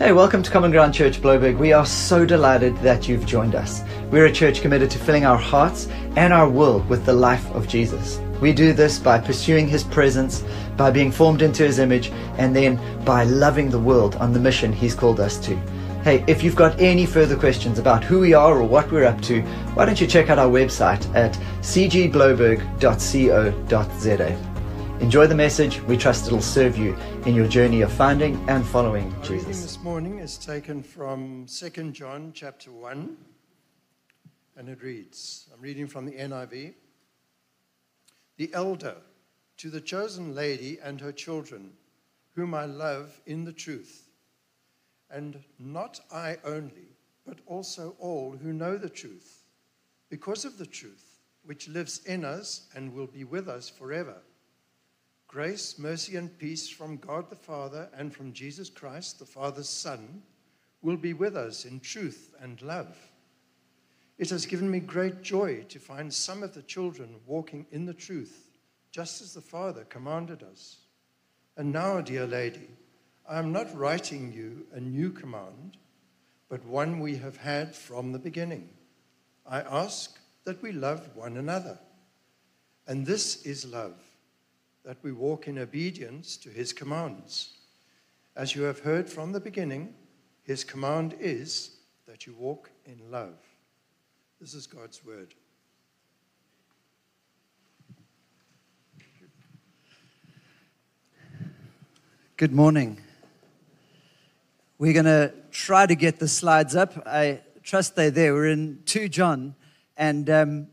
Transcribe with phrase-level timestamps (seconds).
[0.00, 1.58] Hey, welcome to Common Ground Church Blouberg.
[1.58, 3.82] We are so delighted that you've joined us.
[4.10, 7.68] We're a church committed to filling our hearts and our world with the life of
[7.68, 8.18] Jesus.
[8.40, 10.42] We do this by pursuing His presence,
[10.78, 12.08] by being formed into His image,
[12.38, 15.54] and then by loving the world on the mission He's called us to.
[16.02, 19.20] Hey, if you've got any further questions about who we are or what we're up
[19.24, 19.42] to,
[19.74, 24.49] why don't you check out our website at cgblouberg.co.za.
[25.00, 25.80] Enjoy the message.
[25.82, 26.94] We trust it'll serve you
[27.24, 31.90] in your journey of finding and following Our reading this morning is taken from 2
[31.92, 33.16] John chapter 1,
[34.58, 36.74] and it reads I'm reading from the NIV.
[38.36, 38.96] The elder
[39.56, 41.72] to the chosen lady and her children,
[42.34, 44.06] whom I love in the truth,
[45.10, 46.94] and not I only,
[47.26, 49.44] but also all who know the truth,
[50.10, 54.18] because of the truth, which lives in us and will be with us forever.
[55.30, 60.24] Grace, mercy, and peace from God the Father and from Jesus Christ, the Father's Son,
[60.82, 62.96] will be with us in truth and love.
[64.18, 67.94] It has given me great joy to find some of the children walking in the
[67.94, 68.50] truth,
[68.90, 70.78] just as the Father commanded us.
[71.56, 72.68] And now, dear lady,
[73.28, 75.76] I am not writing you a new command,
[76.48, 78.68] but one we have had from the beginning.
[79.46, 81.78] I ask that we love one another.
[82.88, 84.09] And this is love
[84.84, 87.58] that we walk in obedience to his commands.
[88.36, 89.94] As you have heard from the beginning,
[90.42, 93.36] his command is that you walk in love.
[94.40, 95.34] This is God's word.
[102.36, 102.98] Good morning.
[104.78, 107.06] We're going to try to get the slides up.
[107.06, 108.32] I trust they're there.
[108.32, 109.54] We're in 2 John.
[109.98, 110.68] And um,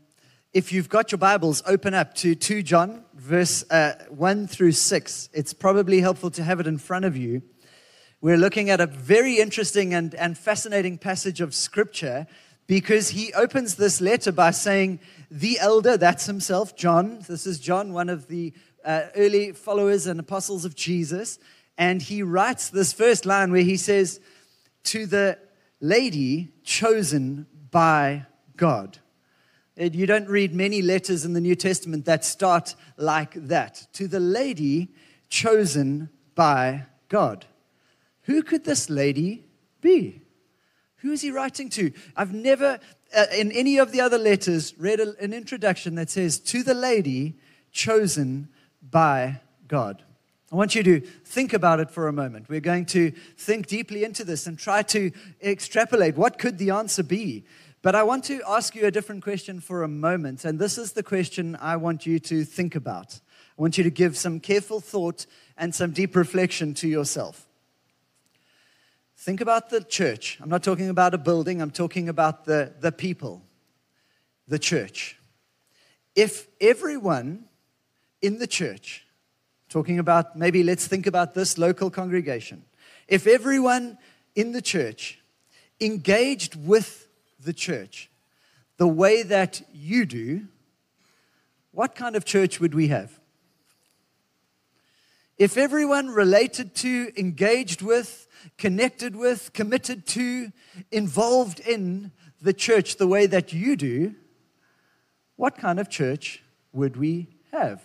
[0.58, 5.28] if you've got your Bibles, open up to 2 John, verse uh, 1 through 6.
[5.32, 7.42] It's probably helpful to have it in front of you.
[8.20, 12.26] We're looking at a very interesting and, and fascinating passage of Scripture
[12.66, 14.98] because he opens this letter by saying,
[15.30, 17.20] The elder, that's himself, John.
[17.28, 18.52] This is John, one of the
[18.84, 21.38] uh, early followers and apostles of Jesus.
[21.78, 24.20] And he writes this first line where he says,
[24.86, 25.38] To the
[25.80, 28.98] lady chosen by God.
[29.78, 33.86] You don't read many letters in the New Testament that start like that.
[33.92, 34.88] To the lady
[35.28, 37.46] chosen by God.
[38.22, 39.44] Who could this lady
[39.80, 40.22] be?
[40.96, 41.92] Who is he writing to?
[42.16, 42.80] I've never,
[43.16, 46.74] uh, in any of the other letters, read a, an introduction that says, To the
[46.74, 47.36] lady
[47.70, 48.48] chosen
[48.82, 50.02] by God.
[50.50, 52.48] I want you to think about it for a moment.
[52.48, 55.12] We're going to think deeply into this and try to
[55.42, 57.44] extrapolate what could the answer be.
[57.80, 60.92] But I want to ask you a different question for a moment, and this is
[60.92, 63.20] the question I want you to think about.
[63.56, 67.46] I want you to give some careful thought and some deep reflection to yourself.
[69.16, 70.38] Think about the church.
[70.40, 73.42] I'm not talking about a building, I'm talking about the, the people,
[74.48, 75.16] the church.
[76.16, 77.44] If everyone
[78.20, 79.06] in the church,
[79.68, 82.64] talking about maybe let's think about this local congregation,
[83.06, 83.98] if everyone
[84.34, 85.20] in the church
[85.80, 87.07] engaged with
[87.38, 88.10] the church
[88.78, 90.46] the way that you do,
[91.72, 93.20] what kind of church would we have?
[95.36, 98.26] If everyone related to, engaged with,
[98.56, 100.50] connected with, committed to,
[100.90, 104.14] involved in the church the way that you do,
[105.36, 107.82] what kind of church would we have?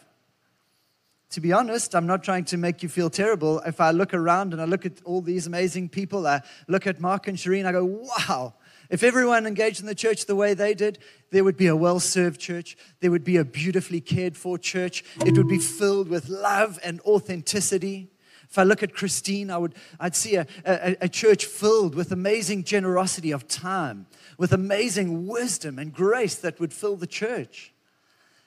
[1.31, 3.59] To be honest, I'm not trying to make you feel terrible.
[3.61, 6.99] If I look around and I look at all these amazing people, I look at
[6.99, 8.53] Mark and Shireen, I go, wow.
[8.89, 10.99] If everyone engaged in the church the way they did,
[11.31, 12.77] there would be a well served church.
[12.99, 15.03] There would be a beautifully cared for church.
[15.25, 18.09] It would be filled with love and authenticity.
[18.49, 22.11] If I look at Christine, I would, I'd see a, a, a church filled with
[22.11, 24.05] amazing generosity of time,
[24.37, 27.72] with amazing wisdom and grace that would fill the church.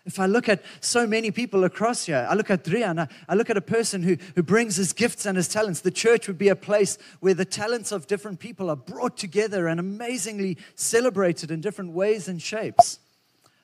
[0.07, 3.09] If I look at so many people across here, I look at Dria and I,
[3.29, 5.81] I look at a person who, who brings his gifts and his talents.
[5.81, 9.67] The church would be a place where the talents of different people are brought together
[9.67, 13.01] and amazingly celebrated in different ways and shapes.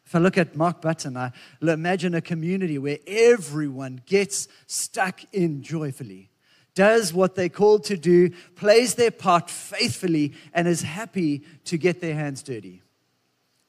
[0.05, 5.62] If I look at Mark Button, I imagine a community where everyone gets stuck in
[5.62, 6.29] joyfully,
[6.75, 12.00] does what they're called to do, plays their part faithfully, and is happy to get
[12.00, 12.81] their hands dirty.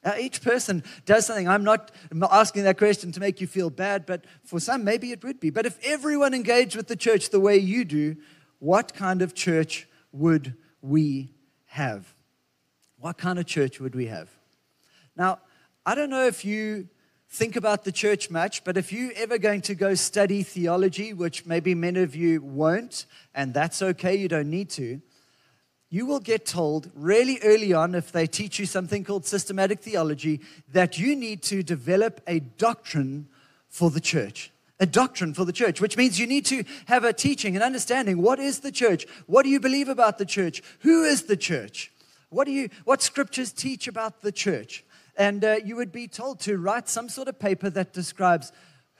[0.04, 1.48] Uh, each person does something.
[1.48, 1.90] I'm not
[2.30, 5.50] asking that question to make you feel bad, but for some, maybe it would be.
[5.50, 8.16] But if everyone engaged with the church the way you do,
[8.58, 11.32] what kind of church would we
[11.66, 12.14] have?
[12.98, 14.30] What kind of church would we have?
[15.16, 15.38] Now,
[15.86, 16.88] I don't know if you
[17.28, 21.46] think about the church much, but if you're ever going to go study theology, which
[21.46, 25.00] maybe many of you won't, and that's okay, you don't need to,
[25.94, 30.40] you will get told really early on, if they teach you something called systematic theology,
[30.72, 33.28] that you need to develop a doctrine
[33.68, 34.50] for the church.
[34.80, 38.20] A doctrine for the church, which means you need to have a teaching and understanding.
[38.20, 39.06] What is the church?
[39.26, 40.64] What do you believe about the church?
[40.80, 41.92] Who is the church?
[42.28, 44.84] What, do you, what scriptures teach about the church?
[45.16, 48.50] And uh, you would be told to write some sort of paper that describes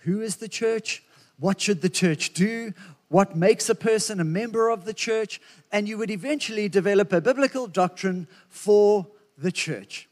[0.03, 1.03] who is the church,
[1.41, 2.73] what should the church do,
[3.15, 5.41] what makes a person a member of the church,
[5.71, 9.07] and you would eventually develop a biblical doctrine for
[9.39, 10.09] the church.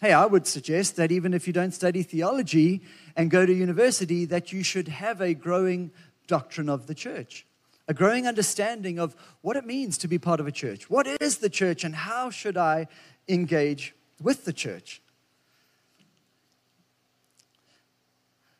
[0.00, 2.80] Hey, I would suggest that even if you don't study theology
[3.14, 5.90] and go to university, that you should have a growing
[6.28, 7.44] doctrine of the church,
[7.88, 10.88] a growing understanding of what it means to be part of a church.
[10.88, 12.88] What is the church, and how should I
[13.28, 15.02] engage with the church?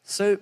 [0.02, 0.36] So,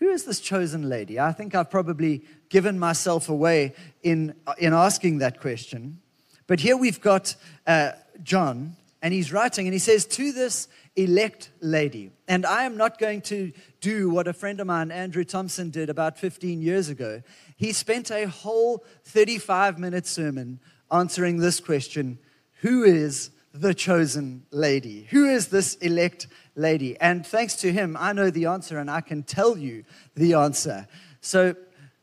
[0.00, 1.18] who is this chosen lady?
[1.18, 6.00] I think I've probably given myself away in, in asking that question.
[6.46, 7.36] But here we've got
[7.66, 7.92] uh,
[8.22, 12.10] John, and he's writing, and he says, To this elect lady.
[12.26, 15.88] And I am not going to do what a friend of mine, Andrew Thompson, did
[15.88, 17.22] about 15 years ago.
[17.56, 20.58] He spent a whole 35 minute sermon
[20.90, 22.18] answering this question
[22.60, 25.06] Who is the chosen lady?
[25.10, 26.98] Who is this elect lady?
[26.98, 29.84] And thanks to him, I know the answer and I can tell you
[30.16, 30.88] the answer.
[31.20, 31.54] So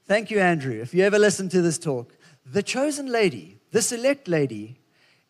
[0.08, 0.82] thank you, Andrew.
[0.82, 2.16] If you ever listen to this talk,
[2.46, 4.80] the chosen lady, this elect lady,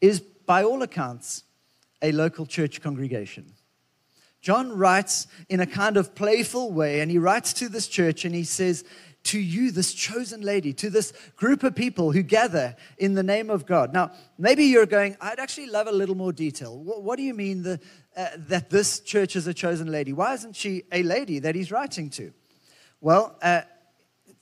[0.01, 1.43] is by all accounts
[2.01, 3.53] a local church congregation.
[4.41, 8.35] John writes in a kind of playful way, and he writes to this church and
[8.35, 8.83] he says,
[9.25, 13.49] to you, this chosen lady, to this group of people who gather in the name
[13.49, 13.91] of God.
[13.91, 16.77] Now, maybe you're going, I'd actually love a little more detail.
[16.77, 17.79] What, what do you mean the,
[18.15, 20.13] uh, that this church is a chosen lady?
[20.13, 22.31] Why isn't she a lady that he's writing to?
[23.01, 23.61] Well, uh,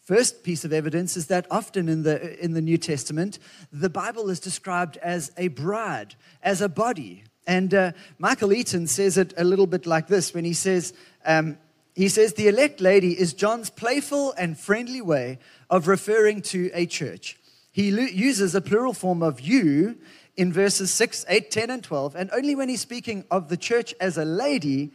[0.04, 3.40] first piece of evidence is that often in the, in the New Testament,
[3.72, 7.24] the Bible is described as a bride, as a body.
[7.48, 10.94] And uh, Michael Eaton says it a little bit like this when he says,
[11.26, 11.58] um,
[11.96, 15.40] he says the elect lady is John's playful and friendly way
[15.70, 17.38] of referring to a church.
[17.72, 19.98] He uses a plural form of you
[20.36, 23.94] in verses 6, 8, 10, and 12, and only when he's speaking of the church
[24.00, 24.92] as a lady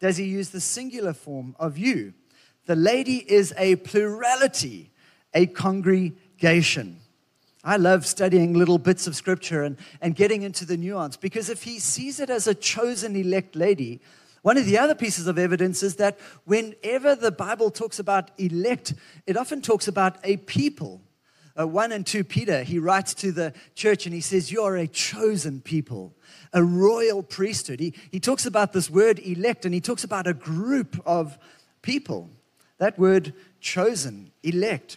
[0.00, 2.14] does he use the singular form of you.
[2.66, 4.92] The lady is a plurality,
[5.34, 7.00] a congregation.
[7.62, 11.62] I love studying little bits of scripture and, and getting into the nuance because if
[11.64, 14.00] he sees it as a chosen elect lady,
[14.42, 18.94] one of the other pieces of evidence is that whenever the Bible talks about elect,
[19.26, 21.02] it often talks about a people.
[21.58, 24.76] Uh, 1 and 2 Peter, he writes to the church and he says, You are
[24.76, 26.14] a chosen people,
[26.54, 27.80] a royal priesthood.
[27.80, 31.38] He, he talks about this word elect and he talks about a group of
[31.82, 32.30] people.
[32.80, 34.96] That word chosen, elect.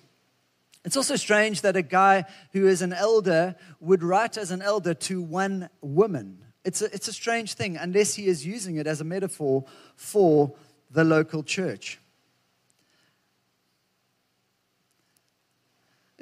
[0.85, 4.93] It's also strange that a guy who is an elder would write as an elder
[4.93, 6.39] to one woman.
[6.63, 9.65] It's a, it's a strange thing unless he is using it as a metaphor
[9.97, 10.55] for
[10.91, 11.99] the local church.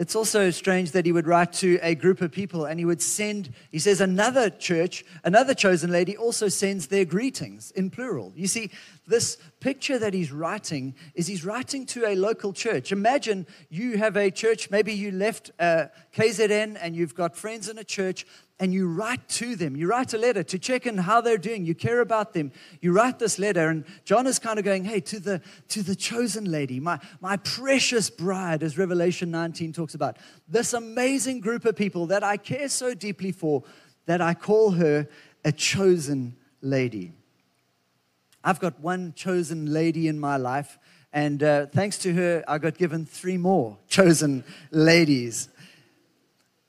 [0.02, 3.04] It's also strange that he would write to a group of people and he would
[3.04, 8.34] send, he says, another church, another chosen lady also sends their greetings in plural.
[8.36, 8.72] You see,
[9.06, 12.92] this picture that he's writing is he's writing to a local church.
[12.92, 17.78] Imagine you have a church, maybe you left uh, KZN and you've got friends in
[17.78, 18.26] a church,
[18.62, 19.76] and you write to them.
[19.76, 21.66] You write a letter to check in how they're doing.
[21.66, 22.52] You care about them.
[22.80, 25.96] You write this letter, and John is kind of going, Hey, to the, to the
[25.96, 31.76] chosen lady, my, my precious bride, as Revelation 19 talks about, this amazing group of
[31.76, 33.64] people that I care so deeply for
[34.06, 35.08] that I call her
[35.44, 37.14] a chosen lady.
[38.44, 40.78] I've got one chosen lady in my life,
[41.12, 45.50] and uh, thanks to her, I got given three more chosen ladies.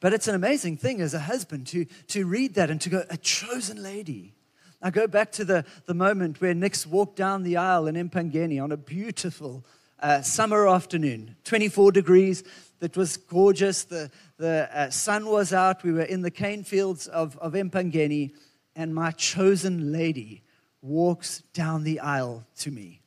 [0.02, 3.04] But it's an amazing thing as a husband to, to read that and to go,
[3.09, 4.35] a chosen lady.
[4.82, 8.61] I go back to the, the moment where Nix walked down the aisle in Empangeni
[8.61, 9.64] on a beautiful
[10.00, 12.42] uh, summer afternoon, 24 degrees.
[12.80, 13.85] It was gorgeous.
[13.85, 15.85] The, the uh, sun was out.
[15.85, 18.32] We were in the cane fields of, of Empangeni,
[18.75, 20.42] and my chosen lady
[20.80, 23.01] walks down the aisle to me.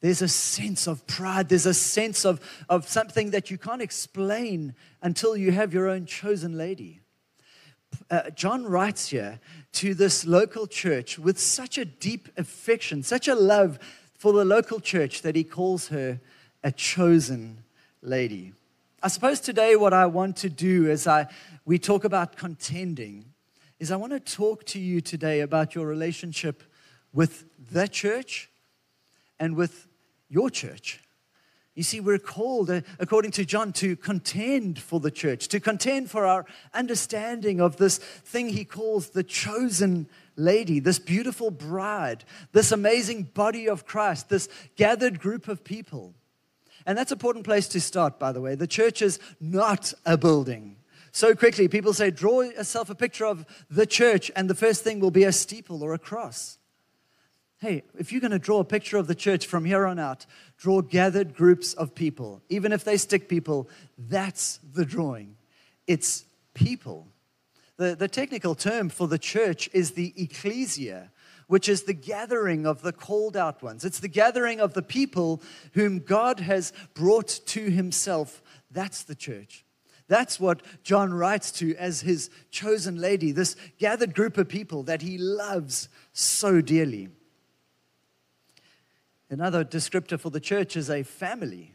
[0.00, 1.48] There's a sense of pride.
[1.48, 6.06] There's a sense of, of something that you can't explain until you have your own
[6.06, 7.00] chosen lady.
[8.10, 9.40] Uh, John writes here
[9.72, 13.78] to this local church with such a deep affection, such a love
[14.16, 16.20] for the local church that he calls her
[16.62, 17.64] a chosen
[18.02, 18.52] lady.
[19.02, 21.26] I suppose today what I want to do as I
[21.64, 23.24] we talk about contending
[23.78, 26.62] is I want to talk to you today about your relationship
[27.12, 28.50] with the church
[29.38, 29.86] and with
[30.30, 31.00] your church.
[31.74, 36.10] You see, we're called, uh, according to John, to contend for the church, to contend
[36.10, 36.44] for our
[36.74, 43.68] understanding of this thing he calls the chosen lady, this beautiful bride, this amazing body
[43.68, 46.14] of Christ, this gathered group of people.
[46.86, 48.54] And that's an important place to start, by the way.
[48.54, 50.76] The church is not a building.
[51.12, 55.00] So quickly, people say, draw yourself a picture of the church, and the first thing
[55.00, 56.58] will be a steeple or a cross.
[57.60, 60.24] Hey, if you're going to draw a picture of the church from here on out,
[60.56, 62.40] draw gathered groups of people.
[62.48, 65.36] Even if they stick people, that's the drawing.
[65.86, 66.24] It's
[66.54, 67.08] people.
[67.76, 71.10] The, the technical term for the church is the ecclesia,
[71.48, 73.84] which is the gathering of the called out ones.
[73.84, 75.42] It's the gathering of the people
[75.74, 78.42] whom God has brought to himself.
[78.70, 79.66] That's the church.
[80.08, 85.02] That's what John writes to as his chosen lady, this gathered group of people that
[85.02, 87.10] he loves so dearly.
[89.30, 91.74] Another descriptor for the church is a family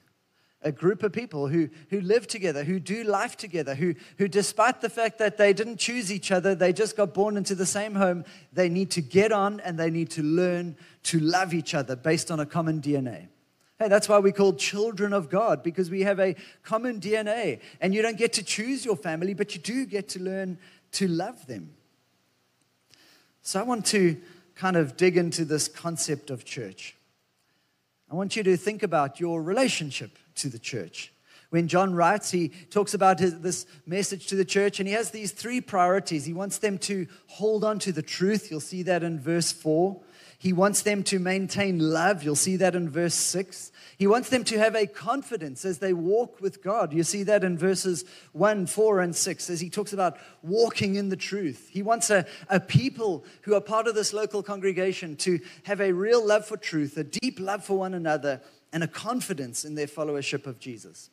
[0.66, 4.82] a group of people who, who live together, who do life together, who, who, despite
[4.82, 7.94] the fact that they didn't choose each other, they just got born into the same
[7.94, 11.96] home, they need to get on and they need to learn to love each other
[11.96, 13.28] based on a common DNA.
[13.78, 17.60] Hey, that's why we call children of God, because we have a common DNA.
[17.80, 20.58] And you don't get to choose your family, but you do get to learn
[20.94, 21.76] to love them.
[23.44, 24.18] So I want to
[24.56, 26.95] kind of dig into this concept of church.
[28.12, 31.12] I want you to think about your relationship to the church.
[31.50, 35.12] When John writes, he talks about his, this message to the church, and he has
[35.12, 36.26] these three priorities.
[36.26, 38.52] He wants them to hold on to the truth.
[38.52, 40.00] You'll see that in verse 4.
[40.46, 42.22] He wants them to maintain love.
[42.22, 43.72] You'll see that in verse 6.
[43.98, 46.94] He wants them to have a confidence as they walk with God.
[46.94, 51.10] You see that in verses 1, 4, and 6 as he talks about walking in
[51.10, 51.70] the truth.
[51.72, 55.92] He wants a, a people who are part of this local congregation to have a
[55.92, 58.40] real love for truth, a deep love for one another,
[58.72, 61.10] and a confidence in their followership of Jesus.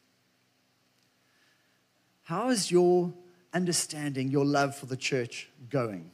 [2.24, 3.14] How is your
[3.54, 6.10] understanding, your love for the church going?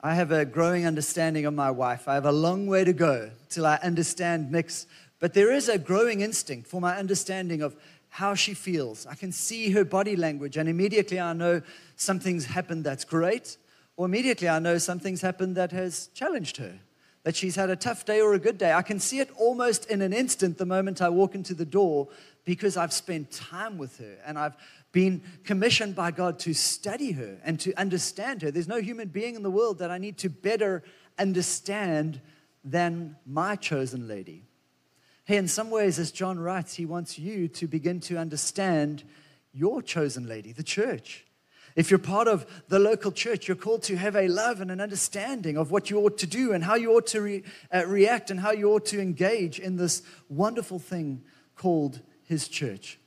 [0.00, 2.06] I have a growing understanding of my wife.
[2.06, 4.86] I have a long way to go till I understand Nix,
[5.18, 7.74] but there is a growing instinct for my understanding of
[8.08, 9.06] how she feels.
[9.06, 11.62] I can see her body language, and immediately I know
[11.96, 13.56] something's happened that's great,
[13.96, 16.78] or immediately I know something's happened that has challenged her
[17.24, 18.72] that she's had a tough day or a good day.
[18.72, 22.08] I can see it almost in an instant the moment I walk into the door
[22.46, 24.56] because I've spent time with her and I've
[24.92, 28.50] been commissioned by God to study her and to understand her.
[28.50, 30.82] There's no human being in the world that I need to better
[31.18, 32.20] understand
[32.64, 34.44] than my chosen lady.
[35.24, 39.04] Hey, in some ways, as John writes, he wants you to begin to understand
[39.52, 41.26] your chosen lady, the church.
[41.76, 44.80] If you're part of the local church, you're called to have a love and an
[44.80, 48.30] understanding of what you ought to do and how you ought to re, uh, react
[48.30, 51.22] and how you ought to engage in this wonderful thing
[51.54, 52.98] called His church.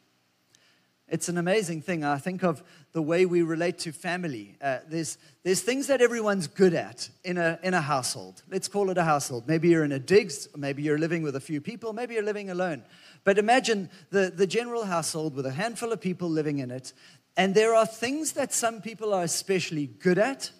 [1.11, 2.05] It's an amazing thing.
[2.05, 2.63] I think of
[2.93, 4.55] the way we relate to family.
[4.61, 8.41] Uh, there's, there's things that everyone's good at in a, in a household.
[8.49, 9.45] Let's call it a household.
[9.45, 12.49] Maybe you're in a digs, maybe you're living with a few people, maybe you're living
[12.49, 12.83] alone.
[13.25, 16.93] But imagine the, the general household with a handful of people living in it.
[17.35, 20.51] And there are things that some people are especially good at,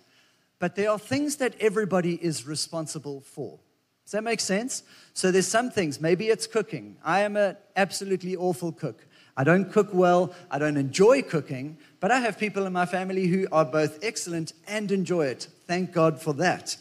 [0.60, 3.58] but there are things that everybody is responsible for.
[4.04, 4.84] Does that make sense?
[5.14, 6.98] So there's some things, maybe it's cooking.
[7.06, 9.08] I am an absolutely awful cook.
[9.38, 13.28] I don't cook well, I don't enjoy cooking, but I have people in my family
[13.28, 15.48] who are both excellent and enjoy it.
[15.68, 16.78] Thank God for that.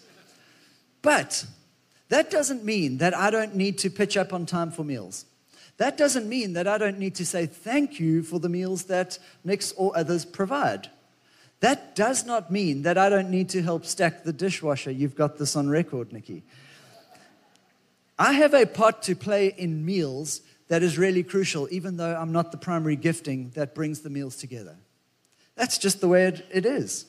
[1.02, 1.46] But
[2.08, 5.26] that doesn't mean that I don't need to pitch up on time for meals.
[5.76, 9.18] That doesn't mean that I don't need to say thank you for the meals that
[9.44, 10.90] Nix or others provide.
[11.60, 14.90] That does not mean that I don't need to help stack the dishwasher.
[14.90, 16.42] You've got this on record, Nikki.
[18.18, 22.30] I have a part to play in meals that is really crucial, even though I'm
[22.30, 24.76] not the primary gifting that brings the meals together.
[25.56, 27.06] That's just the way it, it is.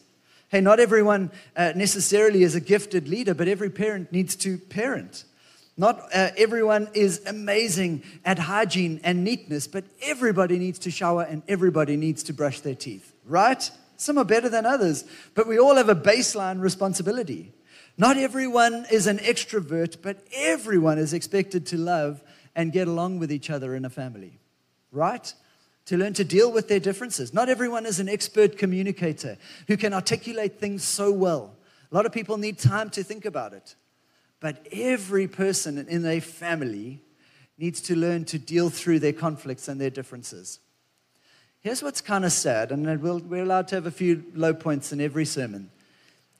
[0.49, 5.25] Hey, not everyone uh, necessarily is a gifted leader, but every parent needs to parent.
[5.77, 11.43] Not uh, everyone is amazing at hygiene and neatness, but everybody needs to shower and
[11.47, 13.69] everybody needs to brush their teeth, right?
[13.95, 17.53] Some are better than others, but we all have a baseline responsibility.
[17.95, 22.23] Not everyone is an extrovert, but everyone is expected to love
[22.55, 24.39] and get along with each other in a family,
[24.91, 25.33] right?
[25.85, 27.33] To learn to deal with their differences.
[27.33, 31.55] Not everyone is an expert communicator who can articulate things so well.
[31.91, 33.75] A lot of people need time to think about it.
[34.39, 37.01] But every person in a family
[37.57, 40.59] needs to learn to deal through their conflicts and their differences.
[41.59, 44.99] Here's what's kind of sad, and we're allowed to have a few low points in
[44.99, 45.69] every sermon,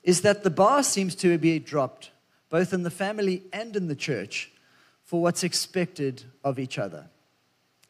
[0.01, 2.10] is that the bar seems to be dropped,
[2.50, 4.51] both in the family and in the church,
[5.12, 7.10] for what's expected of each other.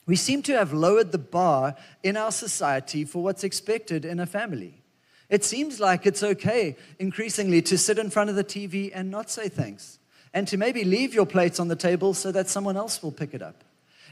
[0.08, 4.26] We seem to have lowered the bar in our society for what's expected in a
[4.26, 4.82] family.
[5.30, 9.30] It seems like it's okay increasingly to sit in front of the TV and not
[9.30, 10.00] say thanks,
[10.34, 13.36] and to maybe leave your plates on the table so that someone else will pick
[13.36, 13.64] it up.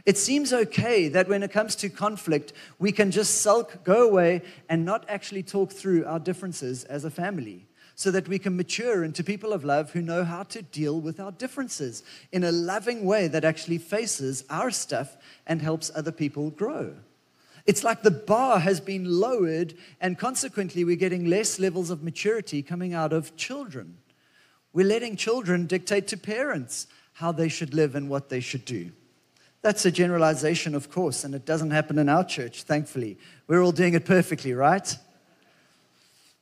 [0.05, 4.41] It seems okay that when it comes to conflict, we can just sulk, go away,
[4.69, 9.03] and not actually talk through our differences as a family so that we can mature
[9.03, 12.01] into people of love who know how to deal with our differences
[12.31, 16.95] in a loving way that actually faces our stuff and helps other people grow.
[17.65, 22.63] It's like the bar has been lowered, and consequently, we're getting less levels of maturity
[22.63, 23.97] coming out of children.
[24.71, 28.91] We're letting children dictate to parents how they should live and what they should do.
[29.61, 33.17] That's a generalization, of course, and it doesn't happen in our church, thankfully.
[33.47, 34.97] We're all doing it perfectly, right?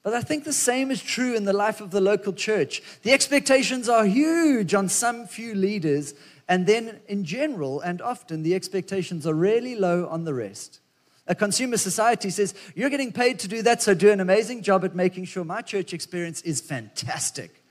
[0.04, 2.82] But I think the same is true in the life of the local church.
[3.02, 6.14] The expectations are huge on some few leaders,
[6.48, 10.80] and then in general and often the expectations are really low on the rest.
[11.28, 14.86] A consumer society says, You're getting paid to do that, so do an amazing job
[14.86, 17.64] at making sure my church experience is fantastic.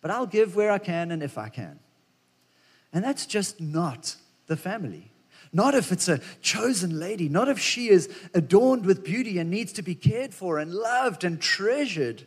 [0.00, 1.78] But I'll give where I can and if I can.
[2.92, 4.16] And that's just not
[4.48, 5.12] the family.
[5.52, 9.72] Not if it's a chosen lady, not if she is adorned with beauty and needs
[9.74, 12.26] to be cared for and loved and treasured.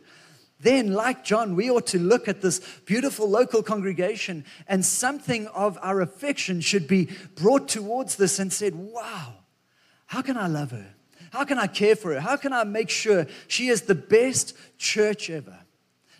[0.58, 5.78] Then, like John, we ought to look at this beautiful local congregation and something of
[5.82, 9.34] our affection should be brought towards this and said, Wow,
[10.06, 10.94] how can I love her?
[11.32, 12.20] How can I care for her?
[12.20, 15.58] How can I make sure she is the best church ever?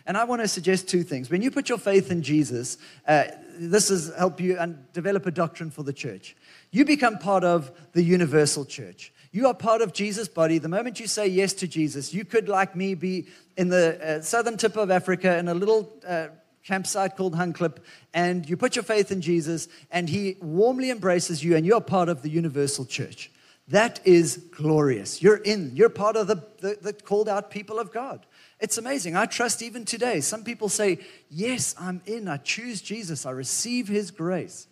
[0.05, 1.29] And I want to suggest two things.
[1.29, 3.25] When you put your faith in Jesus, uh,
[3.57, 6.35] this is help you and develop a doctrine for the church
[6.73, 9.13] you become part of the universal church.
[9.31, 10.57] You are part of Jesus' body.
[10.57, 14.21] The moment you say yes to Jesus, you could, like me, be in the uh,
[14.21, 16.29] southern tip of Africa in a little uh,
[16.63, 17.77] campsite called Hangklip,
[18.11, 22.09] and you put your faith in Jesus, and He warmly embraces you, and you're part
[22.09, 23.31] of the universal church.
[23.67, 25.21] That is glorious.
[25.21, 28.25] You're in, you're part of the, the, the called out people of God.
[28.59, 29.15] It's amazing.
[29.15, 30.21] I trust even today.
[30.21, 32.27] Some people say, Yes, I'm in.
[32.27, 33.25] I choose Jesus.
[33.25, 34.67] I receive His grace.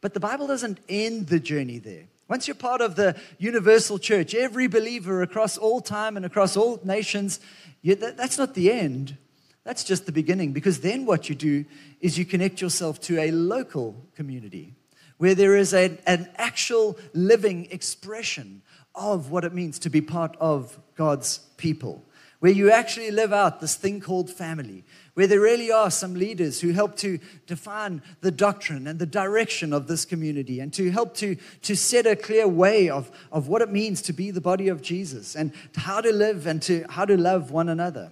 [0.00, 2.04] But the Bible doesn't end the journey there.
[2.28, 6.80] Once you're part of the universal church, every believer across all time and across all
[6.84, 7.40] nations,
[7.82, 9.16] you, that, that's not the end.
[9.64, 10.52] That's just the beginning.
[10.52, 11.64] Because then what you do
[12.00, 14.74] is you connect yourself to a local community
[15.18, 15.98] where there is an
[16.36, 18.62] actual living expression
[18.94, 22.04] of what it means to be part of God's people,
[22.40, 24.82] where you actually live out this thing called family,
[25.14, 29.72] where there really are some leaders who help to define the doctrine and the direction
[29.74, 33.60] of this community and to help to, to set a clear way of, of what
[33.60, 37.04] it means to be the body of Jesus and how to live and to how
[37.04, 38.10] to love one another.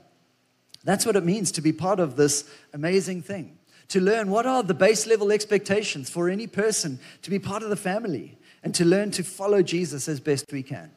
[0.84, 3.58] That's what it means to be part of this amazing thing.
[3.88, 7.70] To learn what are the base level expectations for any person to be part of
[7.70, 10.90] the family and to learn to follow Jesus as best we can.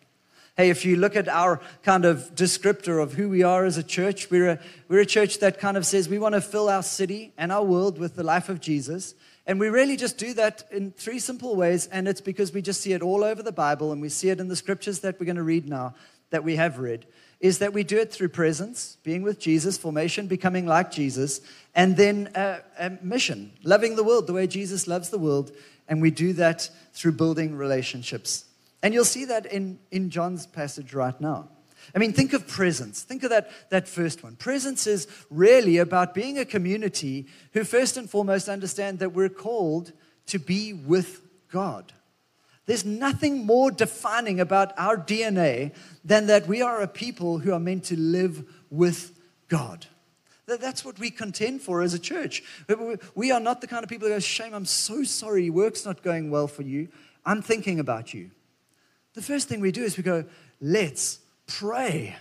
[0.62, 3.84] Hey, if you look at our kind of descriptor of who we are as a
[3.84, 6.84] church, we're a, we're a church that kind of says we want to fill our
[6.84, 9.16] city and our world with the life of Jesus.
[9.48, 11.88] And we really just do that in three simple ways.
[11.88, 14.40] And it's because we just see it all over the Bible and we see it
[14.40, 15.96] in the scriptures that we're going to read now,
[16.30, 17.08] that we have read,
[17.40, 21.42] is that we do it through presence, being with Jesus, formation, becoming like Jesus,
[21.74, 25.52] and then a, a mission, loving the world the way Jesus loves the world.
[25.88, 28.46] And we do that through building relationships
[28.84, 31.50] and you'll see that in, in John's passage right now.
[31.96, 33.04] I mean, think of presence.
[33.04, 34.36] Think of that, that first one.
[34.36, 39.92] Presence is really about being a community who, first and foremost, understand that we're called
[40.28, 41.92] to be with God.
[42.66, 45.74] There's nothing more defining about our DNA
[46.06, 49.88] than that we are a people who are meant to live with God.
[50.46, 52.44] That's what we contend for as a church.
[53.16, 56.04] We are not the kind of people who go, Shame, I'm so sorry, work's not
[56.04, 56.90] going well for you.
[57.26, 58.32] I'm thinking about you
[59.14, 60.26] the first thing we do is we go,
[60.60, 62.16] let's pray.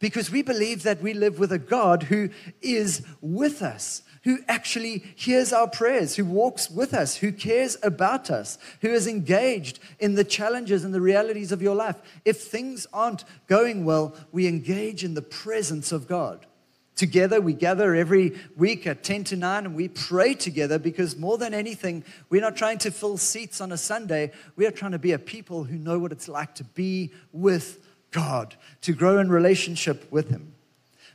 [0.00, 2.28] Because we believe that we live with a God who
[2.60, 8.30] is with us, who actually hears our prayers, who walks with us, who cares about
[8.30, 11.96] us, who is engaged in the challenges and the realities of your life.
[12.24, 16.46] If things aren't going well, we engage in the presence of God.
[16.96, 21.36] Together, we gather every week at 10 to 9 and we pray together because more
[21.36, 24.30] than anything, we're not trying to fill seats on a Sunday.
[24.54, 27.84] We are trying to be a people who know what it's like to be with
[28.12, 30.54] God, to grow in relationship with Him.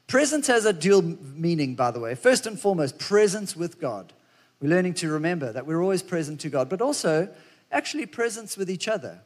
[0.07, 2.13] Presence has a dual meaning, by the way.
[2.13, 4.11] First and foremost, presence with God.
[4.59, 7.29] We're learning to remember that we're always present to God, but also
[7.71, 9.21] actually presence with each other.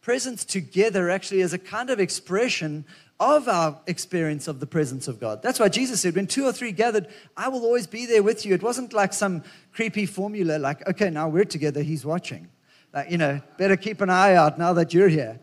[0.00, 2.84] Presence together actually is a kind of expression
[3.18, 5.42] of our experience of the presence of God.
[5.42, 8.44] That's why Jesus said, when two or three gathered, I will always be there with
[8.44, 8.54] you.
[8.54, 12.48] It wasn't like some creepy formula, like, okay, now we're together, he's watching.
[12.92, 15.40] Like, you know, better keep an eye out now that you're here.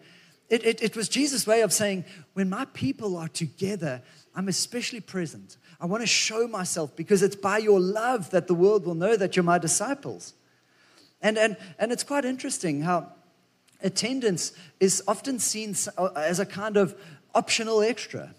[0.50, 4.04] It, it, it was Jesus' way of saying, when my people are together,
[4.36, 5.58] I'm especially present.
[5.82, 9.18] I want to show myself because it's by your love that the world will know
[9.18, 10.34] that you're my disciples.
[11.22, 13.13] And, and, and it's quite interesting how
[13.84, 16.96] attendance is often seen uh, as a kind of
[17.36, 18.34] optional extra.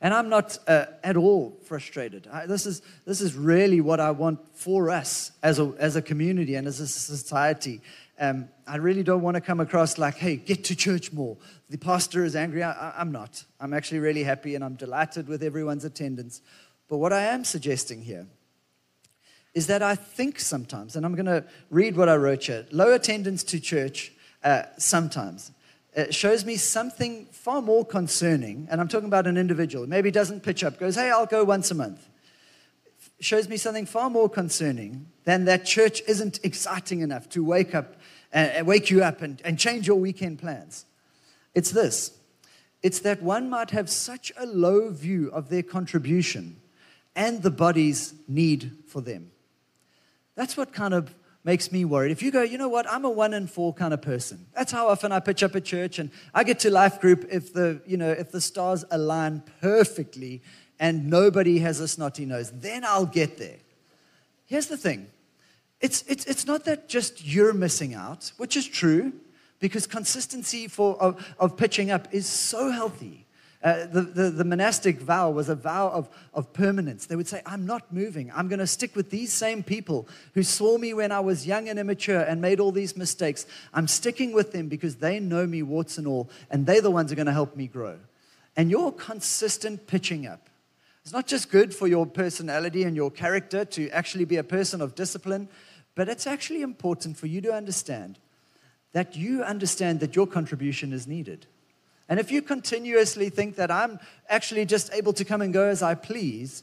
[0.00, 2.28] And I'm not uh, at all frustrated.
[2.30, 6.02] I, this, is, this is really what I want for us as a, as a
[6.02, 7.80] community and as a society.
[8.18, 11.38] Um, I really don't want to come across like, hey, get to church more.
[11.70, 12.62] The pastor is angry.
[12.62, 13.44] I, I'm not.
[13.58, 16.42] I'm actually really happy and I'm delighted with everyone's attendance.
[16.88, 18.26] But what I am suggesting here
[19.54, 22.92] is that I think sometimes, and I'm going to read what I wrote here low
[22.92, 24.12] attendance to church
[24.44, 25.50] uh, sometimes
[25.96, 30.42] it shows me something far more concerning, and I'm talking about an individual, maybe doesn't
[30.42, 32.08] pitch up, goes, hey, I'll go once a month.
[33.20, 37.96] Shows me something far more concerning than that church isn't exciting enough to wake up
[38.32, 40.84] and uh, wake you up and, and change your weekend plans.
[41.54, 42.18] It's this
[42.82, 46.60] it's that one might have such a low view of their contribution
[47.16, 49.30] and the body's need for them.
[50.34, 52.10] That's what kind of makes me worried.
[52.10, 54.46] If you go, you know what, I'm a one in four kind of person.
[54.56, 57.52] That's how often I pitch up at church and I get to life group if
[57.52, 60.42] the, you know, if the stars align perfectly
[60.80, 63.58] and nobody has a snotty nose, then I'll get there.
[64.46, 65.08] Here's the thing.
[65.80, 69.12] It's, it's, it's not that just you're missing out, which is true,
[69.60, 73.23] because consistency for, of, of pitching up is so healthy.
[73.64, 77.06] Uh, the, the, the, monastic vow was a vow of, of permanence.
[77.06, 78.30] They would say, I'm not moving.
[78.34, 81.70] I'm going to stick with these same people who saw me when I was young
[81.70, 83.46] and immature and made all these mistakes.
[83.72, 87.10] I'm sticking with them because they know me, warts and all, and they're the ones
[87.10, 87.96] who are going to help me grow.
[88.54, 90.50] And your consistent pitching up
[91.06, 94.82] is not just good for your personality and your character to actually be a person
[94.82, 95.48] of discipline,
[95.94, 98.18] but it's actually important for you to understand
[98.92, 101.46] that you understand that your contribution is needed.
[102.08, 105.82] And if you continuously think that I'm actually just able to come and go as
[105.82, 106.62] I please,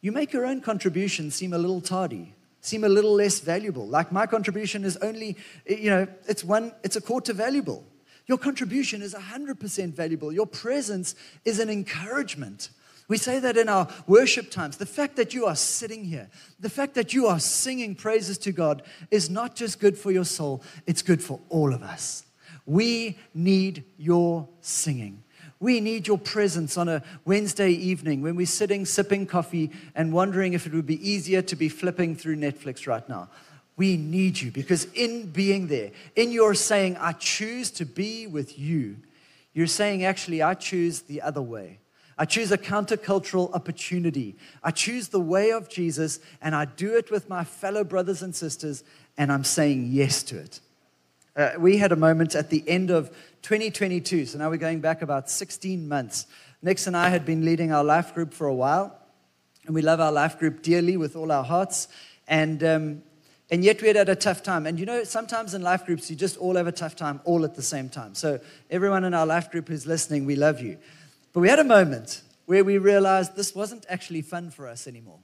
[0.00, 3.86] you make your own contribution seem a little tardy, seem a little less valuable.
[3.86, 5.36] Like my contribution is only,
[5.68, 7.84] eh, you know, it's one, it's a quarter valuable.
[8.26, 10.32] Your contribution is 100% valuable.
[10.32, 11.14] Your presence
[11.44, 12.70] is an encouragement.
[13.08, 14.76] We say that in our worship times.
[14.76, 18.52] The fact that you are sitting here, the fact that you are singing praises to
[18.52, 22.24] God is not just good for your soul, it's good for all of us.
[22.66, 25.22] We need your singing.
[25.62, 30.54] We need your presence on a Wednesday evening when we're sitting sipping coffee and wondering
[30.54, 33.30] if it would be easier to be flipping through Netflix right now.
[33.76, 38.58] We need you because in being there, in your saying, I choose to be with
[38.58, 38.96] you,
[39.54, 41.78] you're saying, actually, I choose the other way.
[42.18, 44.36] I choose a countercultural opportunity.
[44.62, 48.34] I choose the way of Jesus and I do it with my fellow brothers and
[48.34, 48.82] sisters,
[49.16, 50.60] and I'm saying yes to it.
[51.34, 53.08] Uh, we had a moment at the end of
[53.40, 56.26] 2022, so now we're going back about 16 months.
[56.60, 58.94] Nix and I had been leading our life group for a while,
[59.64, 61.88] and we love our life group dearly with all our hearts.
[62.28, 63.02] And, um,
[63.50, 64.66] and yet we had had a tough time.
[64.66, 67.46] And you know, sometimes in life groups, you just all have a tough time all
[67.46, 68.14] at the same time.
[68.14, 68.38] So,
[68.70, 70.76] everyone in our life group who's listening, we love you.
[71.32, 75.20] But we had a moment where we realized this wasn't actually fun for us anymore.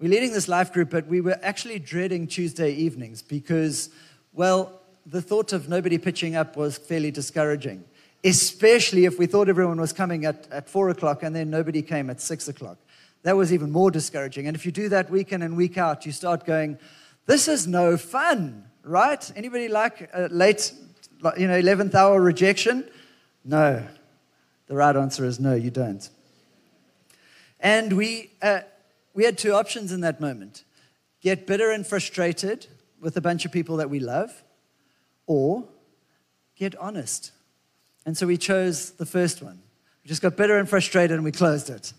[0.00, 3.90] We're leading this life group, but we were actually dreading Tuesday evenings because,
[4.32, 7.84] well, the thought of nobody pitching up was fairly discouraging,
[8.24, 12.10] especially if we thought everyone was coming at, at four o'clock and then nobody came
[12.10, 12.78] at six o'clock.
[13.22, 14.46] That was even more discouraging.
[14.46, 16.78] And if you do that week in and week out, you start going,
[17.26, 19.30] this is no fun, right?
[19.36, 20.72] Anybody like late,
[21.36, 22.88] you know, 11th hour rejection?
[23.44, 23.86] No.
[24.66, 26.08] The right answer is no, you don't.
[27.60, 28.60] And we, uh,
[29.14, 30.64] we had two options in that moment
[31.20, 32.66] get bitter and frustrated
[33.00, 34.42] with a bunch of people that we love,
[35.26, 35.64] or
[36.56, 37.32] get honest.
[38.04, 39.60] And so we chose the first one.
[40.04, 41.92] We just got bitter and frustrated and we closed it.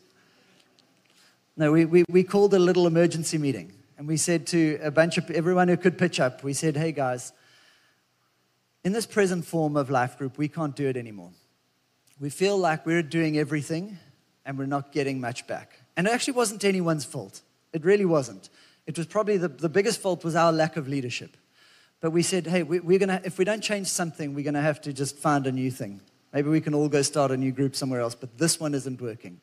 [1.56, 5.18] No, we, we, we called a little emergency meeting and we said to a bunch
[5.18, 7.32] of everyone who could pitch up, we said, hey guys,
[8.84, 11.32] in this present form of life group, we can't do it anymore.
[12.20, 13.98] We feel like we're doing everything
[14.46, 15.80] and we're not getting much back.
[15.96, 17.42] And it actually wasn't anyone's fault.
[17.72, 18.50] It really wasn't.
[18.86, 21.38] It was probably the, the biggest fault was our lack of leadership.
[22.04, 24.60] But we said, hey, we, are gonna, if we don't change something, we're going to
[24.60, 26.02] have to just find a new thing.
[26.34, 29.02] Maybe we can all go start a new group somewhere else, but this one isn't
[29.02, 29.40] working.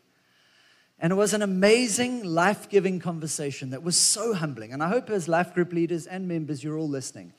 [0.98, 4.74] And it was an amazing, life giving conversation that was so humbling.
[4.74, 7.32] And I hope, as life group leaders and members, you're all listening.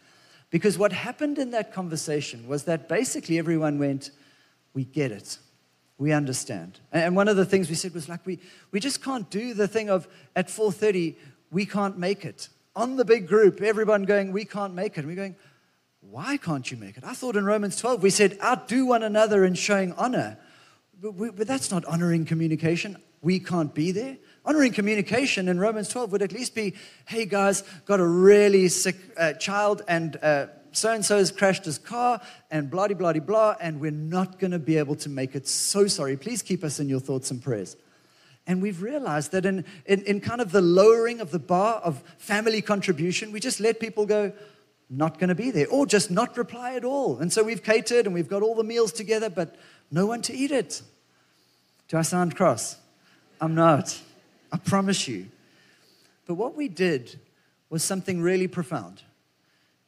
[0.49, 4.09] Because what happened in that conversation was that basically everyone went,
[4.73, 5.37] We get it.
[5.99, 6.79] We understand.
[6.91, 8.39] And one of the things we said was like, we,
[8.71, 11.13] we just can't do the thing of at 4.30,
[11.51, 12.49] we can't make it.
[12.75, 14.99] On the big group, everyone going, we can't make it.
[14.99, 15.35] And we're going,
[15.99, 17.03] why can't you make it?
[17.03, 20.37] I thought in Romans 12 we said, outdo one another in showing honor.
[21.01, 22.97] But, we, but that's not honoring communication.
[23.21, 24.17] We can't be there.
[24.45, 26.73] Honoring communication in Romans 12 would at least be,
[27.05, 30.17] hey guys, got a really sick uh, child and
[30.71, 34.39] so and so has crashed his car and blah, blah, blah, blah, and we're not
[34.39, 35.47] going to be able to make it.
[35.47, 36.17] So sorry.
[36.17, 37.75] Please keep us in your thoughts and prayers.
[38.47, 42.03] And we've realized that in, in, in kind of the lowering of the bar of
[42.17, 44.33] family contribution, we just let people go,
[44.89, 47.19] not going to be there, or just not reply at all.
[47.19, 49.55] And so we've catered and we've got all the meals together, but
[49.91, 50.81] no one to eat it.
[51.87, 52.77] Do I sound cross?
[53.39, 53.99] I'm not.
[54.51, 55.27] I promise you.
[56.25, 57.19] But what we did
[57.69, 59.01] was something really profound.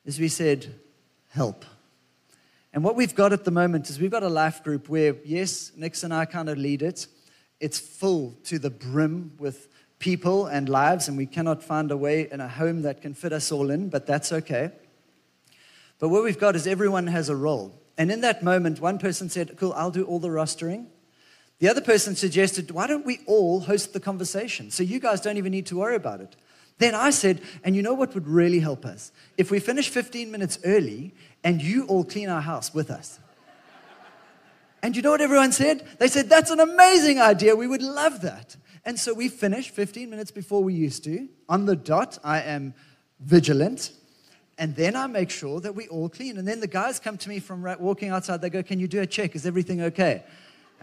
[0.05, 0.73] Is we said,
[1.29, 1.65] help.
[2.73, 5.71] And what we've got at the moment is we've got a life group where, yes,
[5.75, 7.07] Nix and I kind of lead it.
[7.63, 12.27] It's full to the brim with people and lives, and we cannot find a way
[12.29, 14.73] in a home that can fit us all in, but that's okay.
[15.97, 17.73] But what we've got is everyone has a role.
[17.97, 20.87] And in that moment, one person said, Cool, I'll do all the rostering.
[21.59, 24.69] The other person suggested, Why don't we all host the conversation?
[24.69, 26.35] So you guys don't even need to worry about it.
[26.79, 29.13] Then I said, And you know what would really help us?
[29.37, 31.13] If we finish 15 minutes early
[31.45, 33.19] and you all clean our house with us.
[34.83, 35.87] And you know what everyone said?
[35.97, 37.55] They said, That's an amazing idea.
[37.55, 38.57] We would love that.
[38.83, 41.29] And so we finished 15 minutes before we used to.
[41.47, 42.73] On the dot, I am
[43.21, 43.93] vigilant.
[44.57, 46.37] And then I make sure that we all clean.
[46.37, 48.41] And then the guys come to me from walking outside.
[48.41, 49.35] They go, Can you do a check?
[49.35, 50.23] Is everything okay?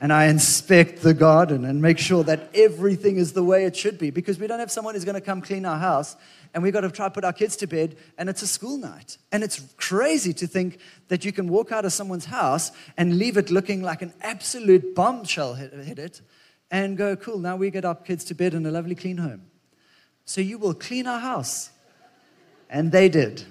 [0.00, 3.98] And I inspect the garden and make sure that everything is the way it should
[3.98, 6.16] be because we don't have someone who's going to come clean our house
[6.54, 8.78] and we've got to try to put our kids to bed and it's a school
[8.78, 9.18] night.
[9.30, 13.36] And it's crazy to think that you can walk out of someone's house and leave
[13.36, 16.22] it looking like an absolute bombshell hit, hit it
[16.70, 19.42] and go, Cool, now we get our kids to bed in a lovely clean home.
[20.24, 21.70] So you will clean our house.
[22.70, 23.44] And they did.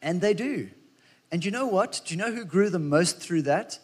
[0.00, 0.70] And they do.
[1.32, 2.00] And you know what?
[2.04, 3.78] Do you know who grew the most through that?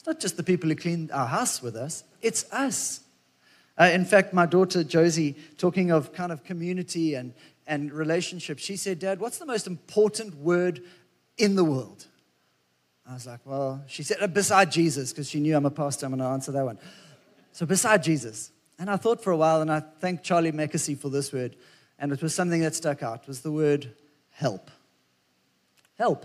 [0.00, 3.00] It's not just the people who cleaned our house with us, it's us.
[3.78, 7.34] Uh, in fact, my daughter Josie, talking of kind of community and,
[7.66, 10.82] and relationships, she said, Dad, what's the most important word
[11.36, 12.06] in the world?
[13.06, 16.06] I was like, Well, she said, uh, beside Jesus, because she knew I'm a pastor,
[16.06, 16.78] I'm going to answer that one.
[17.52, 18.52] So, beside Jesus.
[18.78, 21.56] And I thought for a while, and I thank Charlie Mackesy for this word,
[21.98, 23.92] and it was something that stuck out, was the word
[24.30, 24.70] help
[25.98, 26.24] help.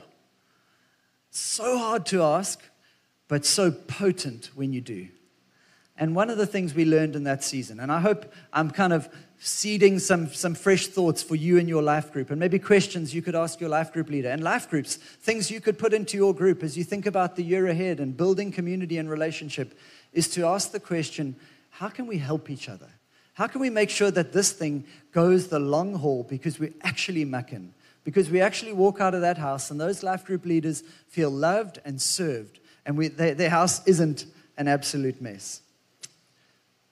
[1.29, 2.61] So hard to ask,
[3.27, 5.07] but so potent when you do.
[5.97, 8.91] And one of the things we learned in that season, and I hope I'm kind
[8.91, 9.07] of
[9.39, 13.21] seeding some, some fresh thoughts for you and your life group, and maybe questions you
[13.21, 16.33] could ask your life group leader, and life groups, things you could put into your
[16.33, 19.77] group as you think about the year ahead and building community and relationship,
[20.11, 21.35] is to ask the question
[21.69, 22.89] how can we help each other?
[23.33, 27.25] How can we make sure that this thing goes the long haul because we're actually
[27.25, 27.73] muck in?
[28.05, 31.79] because we actually walk out of that house and those life group leaders feel loved
[31.83, 34.25] and served, and we, they, their house isn't
[34.57, 35.61] an absolute mess.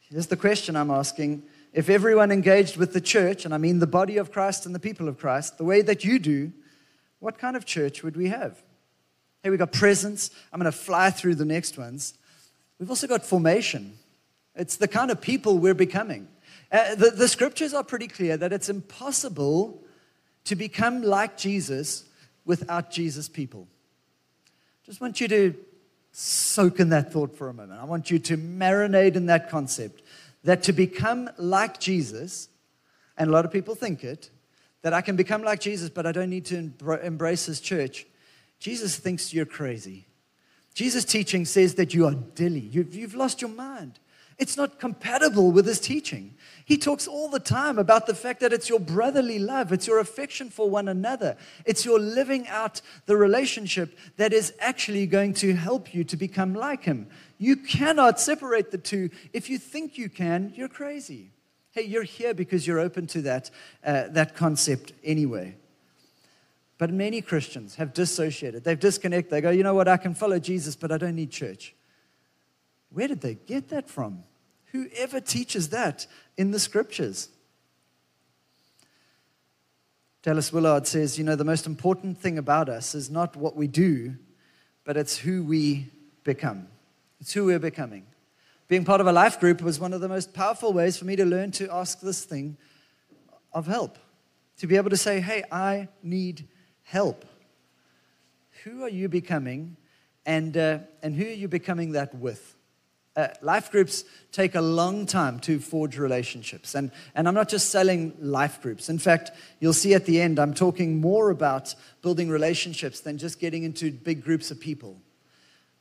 [0.10, 1.44] Here's the question I'm asking.
[1.74, 4.80] If everyone engaged with the church, and I mean the body of Christ and the
[4.80, 6.52] people of Christ, the way that you do,
[7.20, 8.62] what kind of church would we have?
[9.42, 10.30] Hey, we've got presence.
[10.52, 12.14] I'm going to fly through the next ones.
[12.80, 13.98] We've also got formation.
[14.56, 16.28] It's the kind of people we're becoming.
[16.72, 19.84] Uh, the, the scriptures are pretty clear that it's impossible
[20.46, 22.04] to become like Jesus
[22.46, 23.68] without Jesus' people.
[24.86, 25.56] Just want you to
[26.14, 27.82] soak in that thought for a moment.
[27.82, 30.04] I want you to marinate in that concept
[30.44, 32.50] that to become like Jesus,
[33.18, 34.30] and a lot of people think it,
[34.84, 36.72] that I can become like Jesus, but I don't need to
[37.02, 38.06] embrace his church.
[38.60, 40.06] Jesus thinks you're crazy.
[40.74, 42.60] Jesus' teaching says that you are dilly.
[42.60, 44.00] You've, you've lost your mind.
[44.38, 46.36] It's not compatible with his teaching.
[46.66, 50.00] He talks all the time about the fact that it's your brotherly love, it's your
[50.00, 55.54] affection for one another, it's your living out the relationship that is actually going to
[55.54, 57.08] help you to become like him.
[57.38, 59.10] You cannot separate the two.
[59.34, 61.32] If you think you can, you're crazy.
[61.72, 63.50] Hey, you're here because you're open to that,
[63.84, 65.56] uh, that concept anyway.
[66.78, 68.64] But many Christians have dissociated.
[68.64, 69.32] They've disconnected.
[69.32, 71.76] They go, you know what, I can follow Jesus, but I don't need church.
[72.94, 74.24] Where did they get that from?
[74.72, 77.30] Whoever teaches that in the scriptures?
[80.22, 83.68] Dallas Willard says, you know, the most important thing about us is not what we
[83.68, 84.16] do,
[84.86, 85.90] but it's who we
[86.24, 86.68] become.
[87.20, 88.06] It's who we're becoming.
[88.68, 91.16] Being part of a life group was one of the most powerful ways for me
[91.16, 92.58] to learn to ask this thing
[93.52, 93.98] of help.
[94.60, 96.48] To be able to say, hey, I need
[96.84, 97.26] help.
[98.64, 99.76] who are you becoming
[100.26, 102.53] and, uh, and who are you becoming that with?
[103.16, 106.74] Uh, life groups take a long time to forge relationships.
[106.74, 108.90] And, and I'm not just selling life groups.
[108.90, 113.40] In fact, you'll see at the end, I'm talking more about building relationships than just
[113.40, 114.98] getting into big groups of people.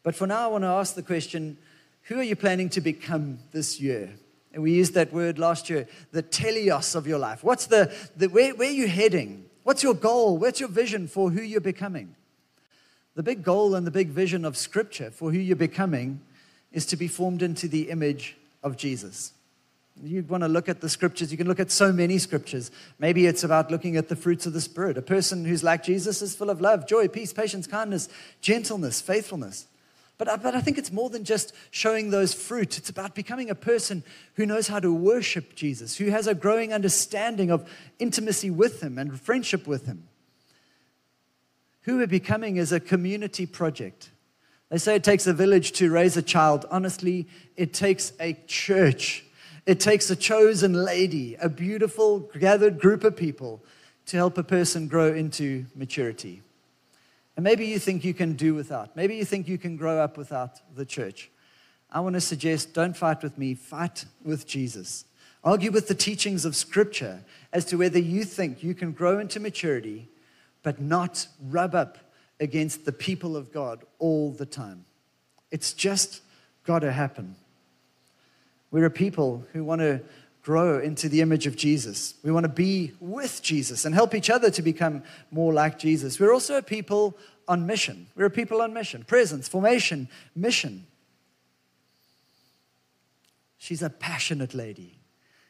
[0.03, 1.57] But for now, I want to ask the question
[2.03, 4.11] who are you planning to become this year?
[4.53, 7.43] And we used that word last year, the teleos of your life.
[7.43, 9.47] What's the, the where, where are you heading?
[9.63, 10.37] What's your goal?
[10.37, 12.15] What's your vision for who you're becoming?
[13.15, 16.21] The big goal and the big vision of Scripture for who you're becoming
[16.73, 19.33] is to be formed into the image of Jesus.
[20.03, 22.71] You'd want to look at the scriptures, you can look at so many scriptures.
[22.99, 24.97] Maybe it's about looking at the fruits of the Spirit.
[24.97, 28.09] A person who's like Jesus is full of love, joy, peace, patience, kindness,
[28.41, 29.67] gentleness, faithfulness.
[30.19, 32.79] But, uh, but I think it's more than just showing those fruit.
[32.79, 34.03] It's about becoming a person
[34.35, 38.99] who knows how to worship Jesus, who has a growing understanding of intimacy with Him
[38.99, 40.09] and friendship with Him.
[41.83, 44.11] Who we're becoming is a community project.
[44.73, 46.65] They say it takes a village to raise a child.
[46.71, 49.23] Honestly, it takes a church.
[49.67, 53.63] It takes a chosen lady, a beautiful, gathered group of people
[54.07, 56.41] to help a person grow into maturity.
[57.37, 58.97] And maybe you think you can do without.
[58.97, 61.31] Maybe you think you can grow up without the church.
[61.91, 65.05] I want to suggest don't fight with me, fight with Jesus.
[65.45, 69.39] Argue with the teachings of Scripture as to whether you think you can grow into
[69.39, 70.09] maturity,
[70.63, 71.99] but not rub up
[72.41, 74.85] against the people of God all the time.
[75.51, 76.23] It's just
[76.65, 77.37] got to happen.
[78.71, 80.01] We're a people who want to
[80.43, 82.15] grow into the image of Jesus.
[82.25, 86.19] We want to be with Jesus and help each other to become more like Jesus.
[86.19, 87.17] We're also a people
[87.47, 88.09] on mission.
[88.17, 89.05] We're a people on mission.
[89.05, 90.87] Presence, formation, mission.
[93.59, 94.99] She's a passionate lady.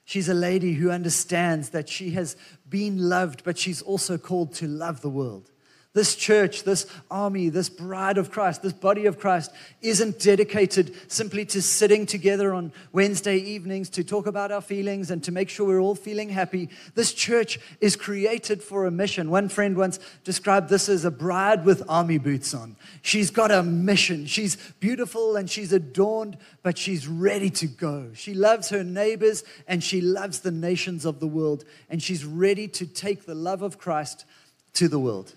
[0.05, 2.37] She's a lady who understands that she has
[2.69, 5.52] been loved, but she's also called to love the world.
[5.95, 9.51] This church, this army, this bride of Christ, this body of Christ
[9.83, 15.23] isn't dedicated simply to sitting together on Wednesday evenings to talk about our feelings and
[15.25, 16.71] to make sure we're all feeling happy.
[16.95, 19.29] This church is created for a mission.
[19.29, 22.77] One friend once described this as a bride with army boots on.
[23.03, 24.25] She's got a mission.
[24.25, 28.13] She's beautiful and she's adorned, but she's ready to go.
[28.15, 32.67] She loves her neighbors and she loves the nations of the world, and she's ready
[32.69, 34.25] to take the love of Christ
[34.73, 35.35] to the world.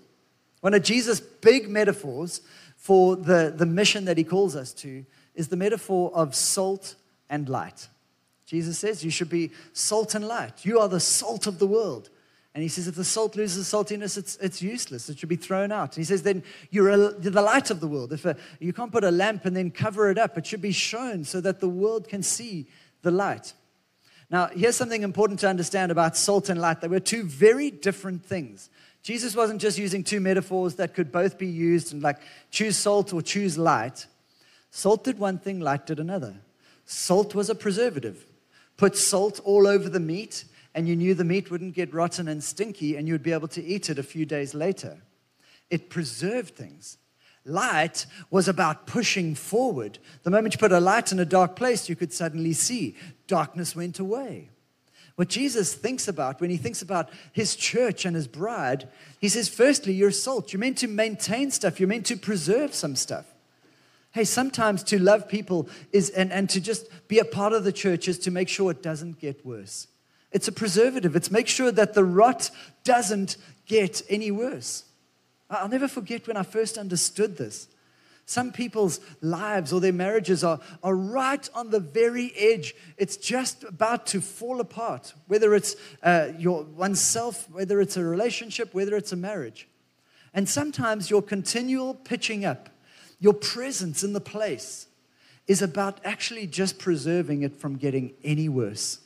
[0.66, 2.40] One of Jesus' big metaphors
[2.76, 6.96] for the, the mission that he calls us to is the metaphor of salt
[7.30, 7.86] and light.
[8.46, 10.66] Jesus says, You should be salt and light.
[10.66, 12.10] You are the salt of the world.
[12.52, 15.08] And he says, If the salt loses saltiness, it's, it's useless.
[15.08, 15.90] It should be thrown out.
[15.90, 18.12] And he says, Then you're, a, you're the light of the world.
[18.12, 20.72] If a, you can't put a lamp and then cover it up, it should be
[20.72, 22.66] shown so that the world can see
[23.02, 23.52] the light.
[24.30, 26.80] Now, here's something important to understand about salt and light.
[26.80, 28.68] They were two very different things.
[29.06, 32.18] Jesus wasn't just using two metaphors that could both be used and like
[32.50, 34.04] choose salt or choose light.
[34.72, 36.34] Salt did one thing, light did another.
[36.86, 38.26] Salt was a preservative.
[38.76, 42.42] Put salt all over the meat, and you knew the meat wouldn't get rotten and
[42.42, 44.96] stinky, and you'd be able to eat it a few days later.
[45.70, 46.98] It preserved things.
[47.44, 50.00] Light was about pushing forward.
[50.24, 52.96] The moment you put a light in a dark place, you could suddenly see.
[53.28, 54.50] Darkness went away.
[55.16, 59.48] What Jesus thinks about when he thinks about his church and his bride, he says,
[59.48, 60.52] firstly, you're salt.
[60.52, 63.24] You're meant to maintain stuff, you're meant to preserve some stuff.
[64.12, 67.72] Hey, sometimes to love people is and, and to just be a part of the
[67.72, 69.88] church is to make sure it doesn't get worse.
[70.32, 71.16] It's a preservative.
[71.16, 72.50] It's make sure that the rot
[72.84, 74.84] doesn't get any worse.
[75.48, 77.68] I'll never forget when I first understood this.
[78.28, 82.74] Some people's lives or their marriages are, are right on the very edge.
[82.96, 88.74] It's just about to fall apart, whether it's uh, your oneself, whether it's a relationship,
[88.74, 89.68] whether it's a marriage.
[90.34, 92.68] And sometimes your continual pitching up,
[93.20, 94.88] your presence in the place,
[95.46, 98.98] is about actually just preserving it from getting any worse.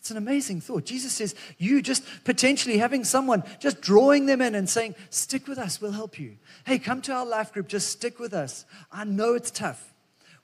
[0.00, 0.86] It's an amazing thought.
[0.86, 5.58] Jesus says, You just potentially having someone just drawing them in and saying, Stick with
[5.58, 6.38] us, we'll help you.
[6.64, 8.64] Hey, come to our life group, just stick with us.
[8.90, 9.92] I know it's tough.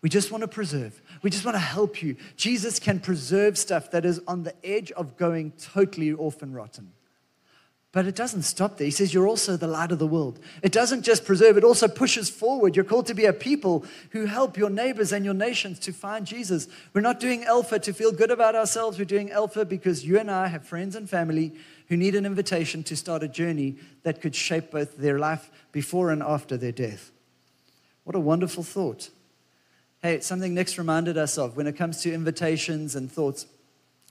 [0.02, 2.16] We just want to preserve, we just want to help you.
[2.36, 6.92] Jesus can preserve stuff that is on the edge of going totally orphan rotten.
[7.92, 8.84] But it doesn't stop there.
[8.84, 10.38] He says, You're also the light of the world.
[10.62, 12.76] It doesn't just preserve, it also pushes forward.
[12.76, 16.26] You're called to be a people who help your neighbors and your nations to find
[16.26, 16.68] Jesus.
[16.92, 18.98] We're not doing Alpha to feel good about ourselves.
[18.98, 21.54] We're doing Alpha because you and I have friends and family
[21.88, 26.10] who need an invitation to start a journey that could shape both their life before
[26.10, 27.12] and after their death.
[28.04, 29.10] What a wonderful thought.
[30.02, 33.46] Hey, something Nick's reminded us of when it comes to invitations and thoughts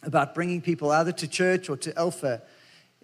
[0.04, 2.42] about bringing people either to church or to Alpha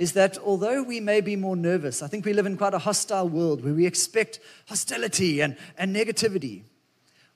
[0.01, 2.79] is that although we may be more nervous, I think we live in quite a
[2.79, 6.63] hostile world where we expect hostility and, and negativity.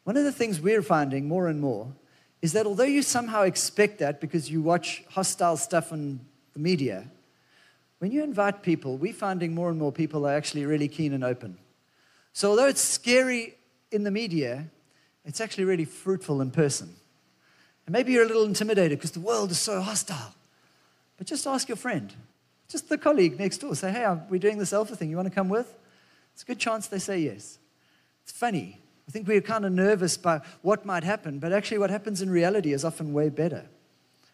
[0.03, 1.93] One of the things we're finding more and more
[2.41, 6.21] is that although you somehow expect that because you watch hostile stuff on
[6.53, 7.05] the media,
[7.99, 11.23] when you invite people, we're finding more and more people are actually really keen and
[11.23, 11.59] open.
[12.33, 13.53] So although it's scary
[13.91, 14.65] in the media,
[15.23, 16.95] it's actually really fruitful in person.
[17.85, 20.33] And maybe you're a little intimidated because the world is so hostile.
[21.17, 22.11] But just ask your friend,
[22.67, 23.75] just the colleague next door.
[23.75, 25.09] Say, hey, we're doing this alpha thing.
[25.09, 25.73] You want to come with?
[26.33, 27.59] It's a good chance they say yes.
[28.23, 28.81] It's funny.
[29.07, 32.29] I think we're kind of nervous by what might happen, but actually, what happens in
[32.29, 33.65] reality is often way better.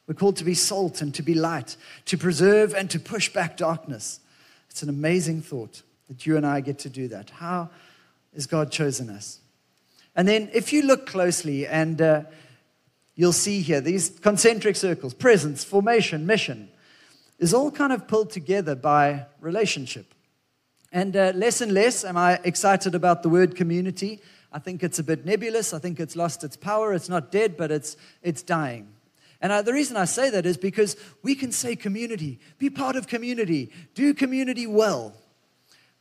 [0.08, 1.76] We're called to be salt and to be light,
[2.06, 4.20] to preserve and to push back darkness.
[4.70, 7.30] It's an amazing thought that you and I get to do that.
[7.30, 7.70] How
[8.34, 9.40] has God chosen us?
[10.16, 12.24] And then, if you look closely, and uh,
[13.16, 16.71] you'll see here these concentric circles presence, formation, mission
[17.42, 20.14] is all kind of pulled together by relationship.
[20.92, 24.22] And uh, less and less am I excited about the word community.
[24.54, 25.74] I think it's a bit nebulous.
[25.74, 26.94] I think it's lost its power.
[26.94, 28.90] It's not dead, but it's, it's dying.
[29.42, 32.96] And I, the reason I say that is because we can say community, be part
[32.96, 35.16] of community, do community well.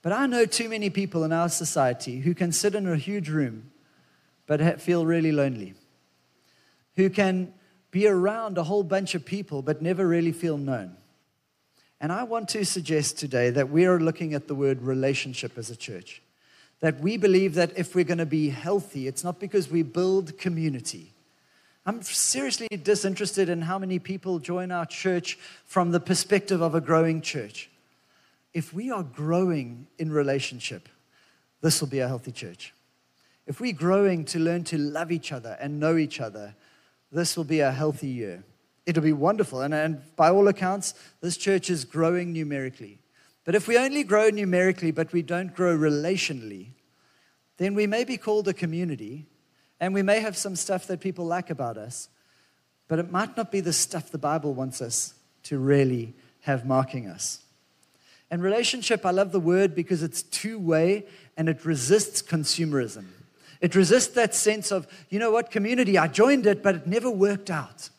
[0.03, 3.31] But I know too many people in our society who can sit in a huge
[3.31, 3.71] room
[4.47, 5.73] but feel really lonely,
[6.97, 7.55] who can
[7.91, 10.97] be around a whole bunch of people but never really feel known.
[12.01, 15.69] And I want to suggest today that we are looking at the word relationship as
[15.69, 16.23] a church.
[16.81, 20.39] That we believe that if we're going to be healthy, it's not because we build
[20.39, 21.13] community.
[21.85, 26.81] I'm seriously disinterested in how many people join our church from the perspective of a
[26.81, 27.69] growing church.
[28.55, 30.89] If we are growing in relationship,
[31.61, 32.73] this will be a healthy church.
[33.47, 36.55] If we're growing to learn to love each other and know each other,
[37.13, 38.43] this will be a healthy year
[38.87, 39.61] it'll be wonderful.
[39.61, 42.99] And, and by all accounts, this church is growing numerically.
[43.45, 46.69] But if we only grow numerically, but we don't grow relationally,
[47.57, 49.27] then we may be called a community
[49.81, 52.09] and we may have some stuff that people like about us,
[52.89, 55.15] but it might not be the stuff the Bible wants us
[55.45, 57.43] to really have marking us.
[58.31, 61.07] And relationship, I love the word because it's two way
[61.37, 63.07] and it resists consumerism.
[63.61, 67.11] It resists that sense of, you know what, community, I joined it, but it never
[67.11, 67.91] worked out.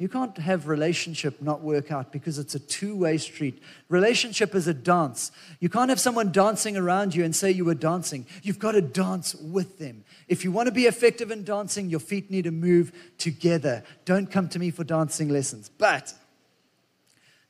[0.00, 3.62] You can't have relationship not work out because it's a two-way street.
[3.90, 5.30] Relationship is a dance.
[5.60, 8.24] You can't have someone dancing around you and say you were dancing.
[8.42, 10.04] You've got to dance with them.
[10.26, 13.84] If you want to be effective in dancing, your feet need to move together.
[14.06, 16.14] Don't come to me for dancing lessons, but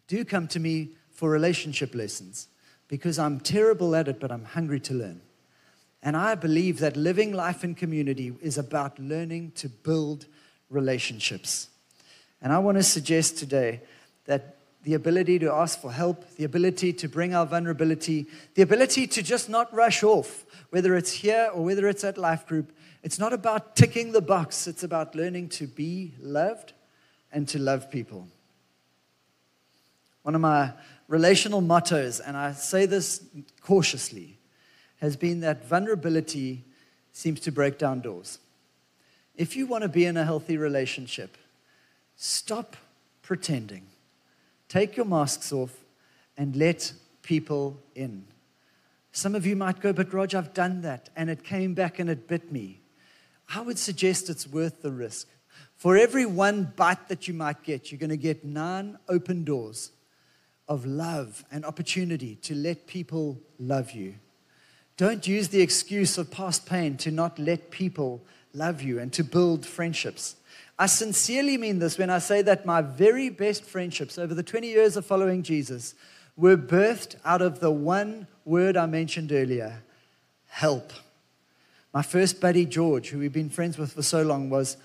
[0.08, 2.48] do come to me for relationship lessons
[2.88, 5.20] because I'm terrible at it, but I'm hungry to learn.
[6.02, 10.26] And I believe that living life in community is about learning to build
[10.68, 11.69] relationships.
[12.42, 13.82] And I want to suggest today
[14.26, 19.06] that the ability to ask for help, the ability to bring our vulnerability, the ability
[19.06, 22.72] to just not rush off, whether it's here or whether it's at Life Group,
[23.02, 26.72] it's not about ticking the box, it's about learning to be loved
[27.32, 28.26] and to love people.
[30.22, 30.72] One of my
[31.08, 33.22] relational mottos, and I say this
[33.62, 34.38] cautiously,
[35.00, 36.64] has been that vulnerability
[37.12, 38.38] seems to break down doors.
[39.36, 41.36] If you want to be in a healthy relationship,
[42.22, 42.76] Stop
[43.22, 43.86] pretending.
[44.68, 45.74] Take your masks off
[46.36, 46.92] and let
[47.22, 48.26] people in.
[49.10, 52.10] Some of you might go, but Roger, I've done that and it came back and
[52.10, 52.82] it bit me.
[53.48, 55.28] I would suggest it's worth the risk.
[55.76, 59.90] For every one bite that you might get, you're going to get nine open doors
[60.68, 64.16] of love and opportunity to let people love you.
[64.98, 68.20] Don't use the excuse of past pain to not let people
[68.52, 70.36] love you and to build friendships.
[70.80, 74.66] I sincerely mean this when I say that my very best friendships over the 20
[74.66, 75.94] years of following Jesus
[76.38, 79.82] were birthed out of the one word I mentioned earlier
[80.46, 80.94] help.
[81.92, 84.78] My first buddy, George, who we've been friends with for so long, was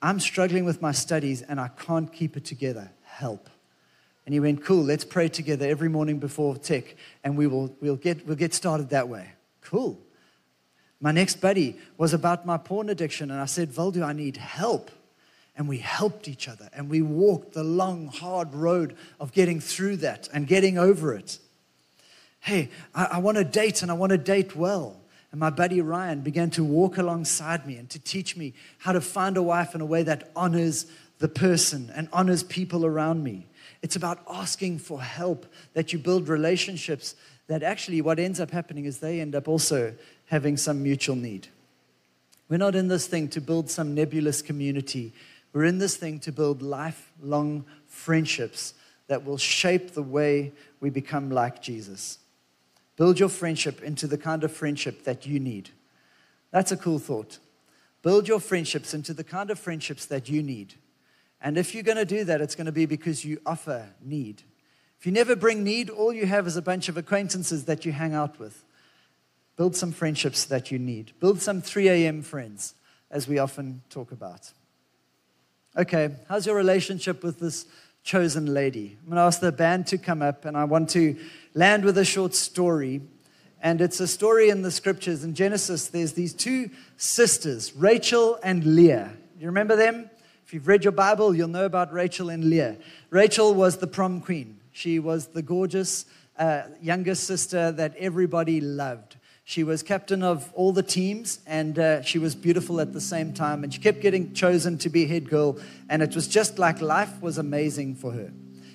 [0.00, 2.90] I'm struggling with my studies and I can't keep it together.
[3.04, 3.50] Help.
[4.24, 7.96] And he went, Cool, let's pray together every morning before tech and we will we'll
[7.96, 9.32] get, we'll get started that way.
[9.60, 10.00] Cool.
[11.00, 14.90] My next buddy was about my porn addiction, and I said, Valdu, I need help.
[15.56, 19.98] And we helped each other, and we walked the long, hard road of getting through
[19.98, 21.38] that and getting over it.
[22.40, 25.00] Hey, I, I want to date, and I want to date well.
[25.32, 29.00] And my buddy Ryan began to walk alongside me and to teach me how to
[29.00, 30.86] find a wife in a way that honors
[31.18, 33.46] the person and honors people around me.
[33.82, 37.14] It's about asking for help that you build relationships
[37.48, 39.94] that actually what ends up happening is they end up also
[40.26, 41.48] having some mutual need.
[42.48, 45.12] We're not in this thing to build some nebulous community.
[45.52, 48.74] We're in this thing to build lifelong friendships
[49.08, 52.18] that will shape the way we become like Jesus.
[52.96, 55.70] Build your friendship into the kind of friendship that you need.
[56.50, 57.38] That's a cool thought.
[58.02, 60.74] Build your friendships into the kind of friendships that you need.
[61.40, 64.42] And if you're going to do that, it's going to be because you offer need.
[64.98, 67.92] If you never bring need, all you have is a bunch of acquaintances that you
[67.92, 68.64] hang out with.
[69.56, 71.12] Build some friendships that you need.
[71.18, 72.22] Build some 3 a.m.
[72.22, 72.74] friends,
[73.10, 74.52] as we often talk about.
[75.76, 77.66] Okay, how's your relationship with this
[78.02, 78.96] chosen lady?
[79.00, 81.16] I'm going to ask the band to come up, and I want to
[81.54, 83.00] land with a short story.
[83.62, 85.24] And it's a story in the scriptures.
[85.24, 89.12] In Genesis, there's these two sisters, Rachel and Leah.
[89.38, 90.10] You remember them?
[90.46, 92.76] If you've read your Bible, you'll know about Rachel and Leah.
[93.10, 96.04] Rachel was the prom queen, she was the gorgeous
[96.38, 99.15] uh, younger sister that everybody loved.
[99.48, 103.32] She was captain of all the teams, and uh, she was beautiful at the same
[103.32, 103.62] time.
[103.62, 107.22] And she kept getting chosen to be head girl, and it was just like life
[107.22, 108.32] was amazing for her.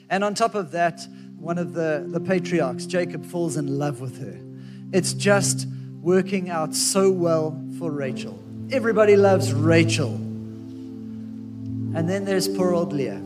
[0.10, 1.06] And on top of that,
[1.38, 4.40] one of the, the patriarchs, Jacob, falls in love with her.
[4.94, 5.68] It's just
[6.02, 8.42] working out so well for Rachel.
[8.72, 10.14] Everybody loves Rachel.
[10.14, 13.22] And then there's poor old Leah.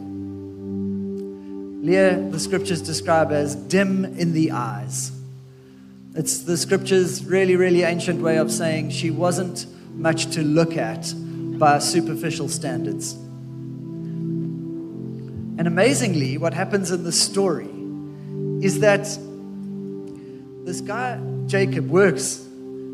[1.86, 5.12] Leah, the scriptures describe as dim in the eyes.
[6.16, 11.14] It's the scriptures' really, really ancient way of saying she wasn't much to look at
[11.60, 13.14] by superficial standards.
[15.58, 17.70] And amazingly, what happens in the story
[18.66, 19.04] is that
[20.66, 22.46] this guy, Jacob, works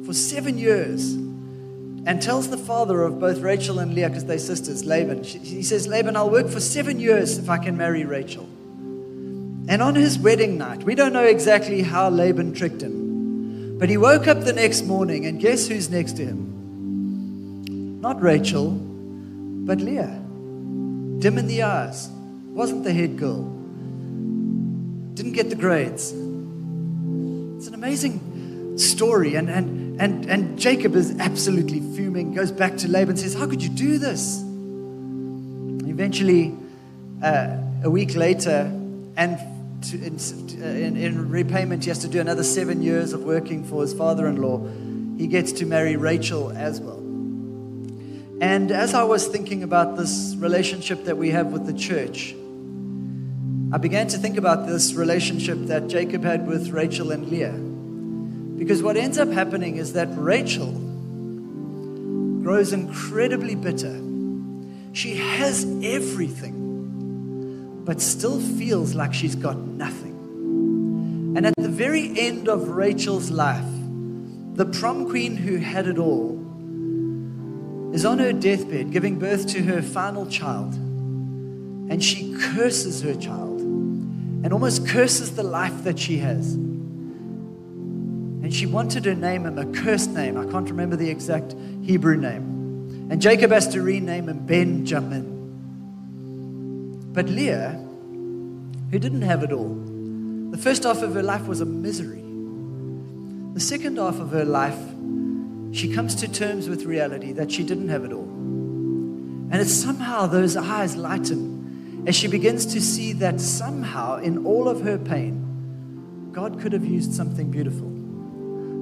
[0.06, 4.84] for seven years and tells the father of both Rachel and Leah, because they're sisters,
[4.84, 8.50] Laban, he says, Laban, I'll work for seven years if I can marry Rachel.
[9.68, 13.01] And on his wedding night, we don't know exactly how Laban tricked him,
[13.82, 18.00] but he woke up the next morning, and guess who's next to him?
[18.00, 20.22] Not Rachel, but Leah.
[21.18, 22.08] Dim in the eyes,
[22.50, 23.42] wasn't the head girl,
[25.16, 26.12] didn't get the grades.
[26.12, 32.88] It's an amazing story, and, and and, and Jacob is absolutely fuming, goes back to
[32.88, 34.42] Laban, says, How could you do this?
[35.90, 36.56] Eventually,
[37.24, 38.72] uh, a week later,
[39.18, 39.40] and
[39.84, 40.18] to, in,
[40.62, 44.28] in, in repayment, he has to do another seven years of working for his father
[44.28, 44.66] in law.
[45.18, 46.98] He gets to marry Rachel as well.
[48.42, 52.34] And as I was thinking about this relationship that we have with the church,
[53.74, 57.54] I began to think about this relationship that Jacob had with Rachel and Leah.
[58.58, 60.72] Because what ends up happening is that Rachel
[62.42, 64.02] grows incredibly bitter.
[64.94, 66.61] She has everything,
[67.92, 71.34] but still feels like she's got nothing.
[71.36, 73.68] And at the very end of Rachel's life,
[74.54, 76.40] the prom queen who had it all
[77.94, 80.74] is on her deathbed giving birth to her final child.
[80.74, 86.54] And she curses her child and almost curses the life that she has.
[86.54, 90.38] And she wanted to name him a cursed name.
[90.38, 93.10] I can't remember the exact Hebrew name.
[93.12, 95.31] And Jacob has to rename him Benjamin.
[97.14, 97.72] But Leah,
[98.92, 99.76] who didn't have it all,
[100.52, 102.24] the first half of her life was a misery.
[103.54, 104.80] The second half of her life,
[105.74, 108.24] she comes to terms with reality that she didn't have it all.
[108.24, 114.68] And it's somehow those eyes lighten as she begins to see that somehow in all
[114.68, 117.90] of her pain, God could have used something beautiful.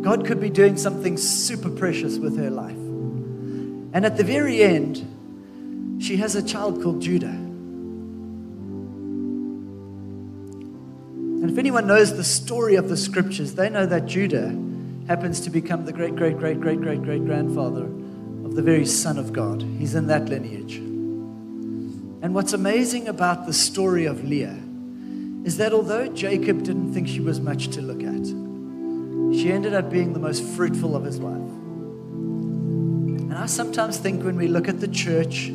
[0.01, 2.77] God could be doing something super precious with her life.
[3.91, 7.38] And at the very end, she has a child called Judah.
[11.49, 14.55] And if anyone knows the story of the scriptures, they know that Judah
[15.07, 19.17] happens to become the great, great, great, great, great, great grandfather of the very Son
[19.17, 19.63] of God.
[19.63, 20.75] He's in that lineage.
[20.75, 24.59] And what's amazing about the story of Leah
[25.43, 28.27] is that although Jacob didn't think she was much to look at,
[29.35, 31.33] she ended up being the most fruitful of his life.
[33.25, 35.49] And I sometimes think when we look at the church,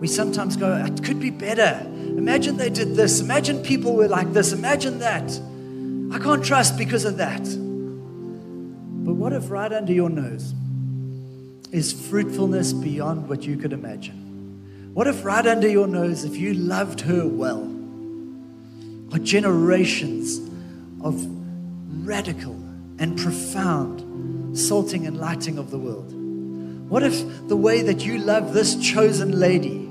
[0.00, 1.90] we sometimes go, it could be better.
[2.24, 3.20] Imagine they did this.
[3.20, 4.54] Imagine people were like this.
[4.54, 5.30] Imagine that.
[6.10, 7.42] I can't trust because of that.
[7.42, 10.54] But what if right under your nose
[11.70, 14.90] is fruitfulness beyond what you could imagine?
[14.94, 17.70] What if right under your nose, if you loved her well,
[19.12, 20.38] are generations
[21.02, 21.26] of
[22.06, 22.54] radical
[22.98, 26.10] and profound salting and lighting of the world?
[26.88, 29.83] What if the way that you love this chosen lady,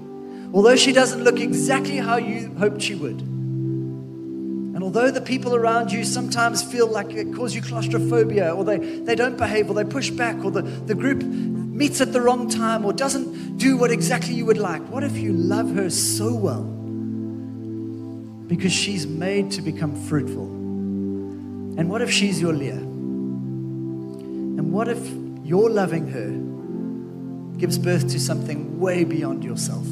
[0.54, 5.92] although she doesn't look exactly how you hoped she would, and although the people around
[5.92, 9.84] you sometimes feel like it causes you claustrophobia, or they, they don't behave, or they
[9.84, 13.92] push back, or the, the group meets at the wrong time, or doesn't do what
[13.92, 16.74] exactly you would like, what if you love her so well?
[18.48, 20.46] because she's made to become fruitful.
[20.46, 22.74] And what if she's your Leah?
[22.76, 25.00] And what if
[25.44, 29.88] your loving her gives birth to something way beyond yourself?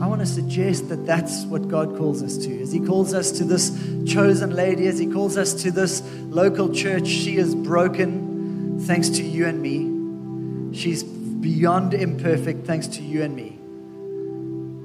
[0.00, 2.60] I want to suggest that that's what God calls us to.
[2.60, 3.70] As He calls us to this
[4.06, 9.22] chosen lady, as He calls us to this local church, she is broken thanks to
[9.22, 10.76] you and me.
[10.78, 13.58] She's beyond imperfect thanks to you and me.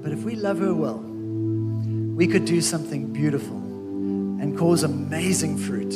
[0.02, 5.94] But if we love her well, we could do something beautiful and cause amazing fruit.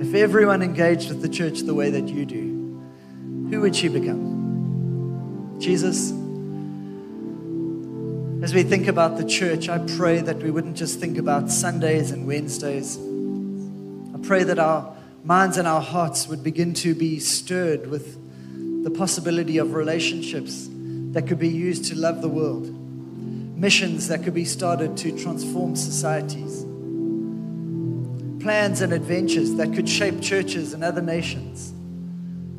[0.00, 2.82] If everyone engaged with the church the way that you do,
[3.50, 5.56] who would she become?
[5.60, 6.12] Jesus?
[8.46, 12.12] As we think about the church, I pray that we wouldn't just think about Sundays
[12.12, 12.96] and Wednesdays.
[12.96, 14.94] I pray that our
[15.24, 18.16] minds and our hearts would begin to be stirred with
[18.84, 22.68] the possibility of relationships that could be used to love the world,
[23.58, 26.62] missions that could be started to transform societies,
[28.40, 31.72] plans and adventures that could shape churches and other nations.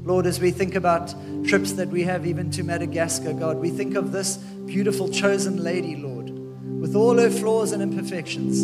[0.08, 1.14] Lord, as we think about
[1.46, 5.98] trips that we have even to Madagascar, God, we think of this beautiful chosen lady,
[5.98, 6.30] Lord,
[6.80, 8.62] with all her flaws and imperfections,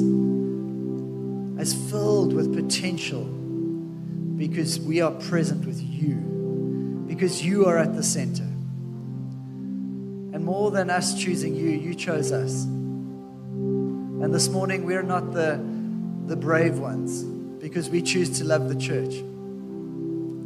[1.59, 6.15] as filled with potential because we are present with you,
[7.09, 8.43] because you are at the center.
[8.43, 12.63] And more than us choosing you, you chose us.
[12.63, 15.61] And this morning, we're not the,
[16.27, 17.21] the brave ones
[17.61, 19.15] because we choose to love the church.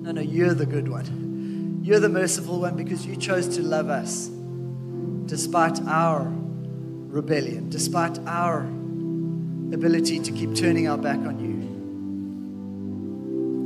[0.07, 1.81] No, no, you're the good one.
[1.83, 4.27] You're the merciful one because you chose to love us
[5.25, 6.25] despite our
[7.09, 11.57] rebellion, despite our ability to keep turning our back on you.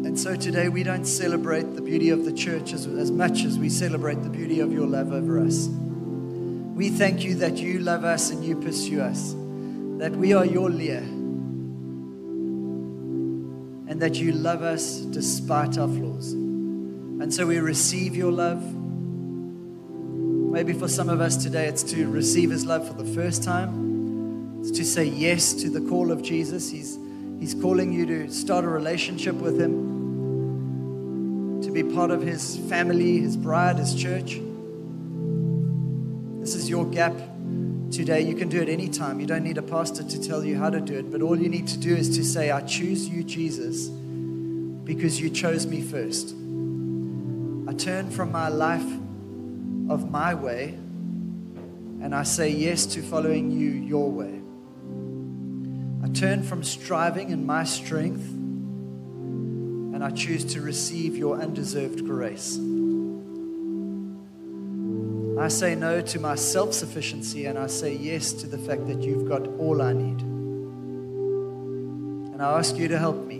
[0.08, 3.60] And so today we don't celebrate the beauty of the church as, as much as
[3.60, 5.68] we celebrate the beauty of your love over us.
[5.68, 9.34] We thank you that you love us and you pursue us,
[10.00, 11.06] that we are your Leah,
[14.02, 16.34] that you love us despite our flaws.
[16.34, 18.60] And so we receive your love.
[20.52, 24.60] Maybe for some of us today, it's to receive his love for the first time.
[24.60, 26.72] It's to say yes to the call of Jesus.
[26.72, 26.98] He's,
[27.40, 29.92] he's calling you to start a relationship with him,
[31.62, 34.42] to be part of his family, his bride, his church.
[36.40, 37.14] This is your gap
[37.92, 38.22] today.
[38.22, 39.20] You can do it anytime.
[39.20, 41.50] You don't need a pastor to tell you how to do it, but all you
[41.50, 46.36] need to do is to say, I choose you, Jesus, because you chose me first.
[47.68, 48.90] I turn from my life
[49.90, 50.70] of my way
[52.02, 54.42] and I say yes to following you your way.
[56.04, 62.58] I turn from striving in my strength and I choose to receive your undeserved grace.
[65.42, 69.02] I say no to my self sufficiency and I say yes to the fact that
[69.02, 70.22] you've got all I need.
[72.34, 73.40] And I ask you to help me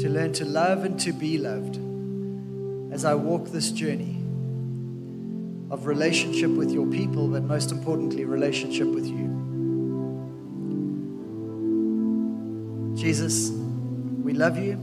[0.00, 1.78] to learn to love and to be loved
[2.90, 4.16] as I walk this journey
[5.70, 9.28] of relationship with your people, but most importantly, relationship with you.
[12.96, 14.80] Jesus, we love you.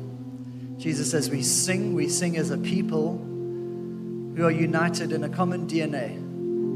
[0.77, 3.34] Jesus, as we sing, we sing as a people
[4.35, 6.17] who are united in a common DNA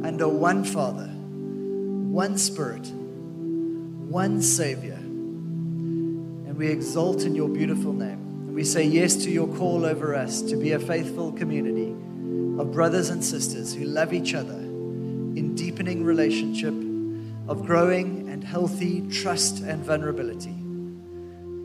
[0.06, 4.94] under one Father, one Spirit, one Savior.
[4.94, 8.20] And we exalt in your beautiful name.
[8.48, 11.92] And we say yes to your call over us to be a faithful community
[12.62, 16.74] of brothers and sisters who love each other in deepening relationship,
[17.50, 20.59] of growing and healthy trust and vulnerability.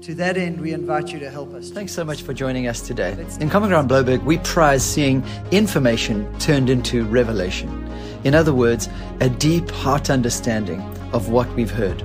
[0.04, 1.70] To that end, we invite you to help us.
[1.70, 3.16] Thanks so much for joining us today.
[3.40, 7.90] In Common Ground Blouberg, we prize seeing information turned into revelation.
[8.22, 8.90] In other words,
[9.20, 10.82] a deep heart understanding
[11.14, 12.02] of what we've heard.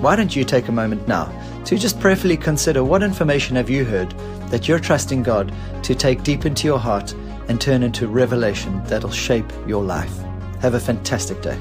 [0.00, 1.26] Why don't you take a moment now
[1.66, 4.10] to just prayerfully consider what information have you heard
[4.48, 7.12] that you're trusting God to take deep into your heart
[7.48, 10.16] and turn into revelation that'll shape your life.
[10.62, 11.58] Have a fantastic day.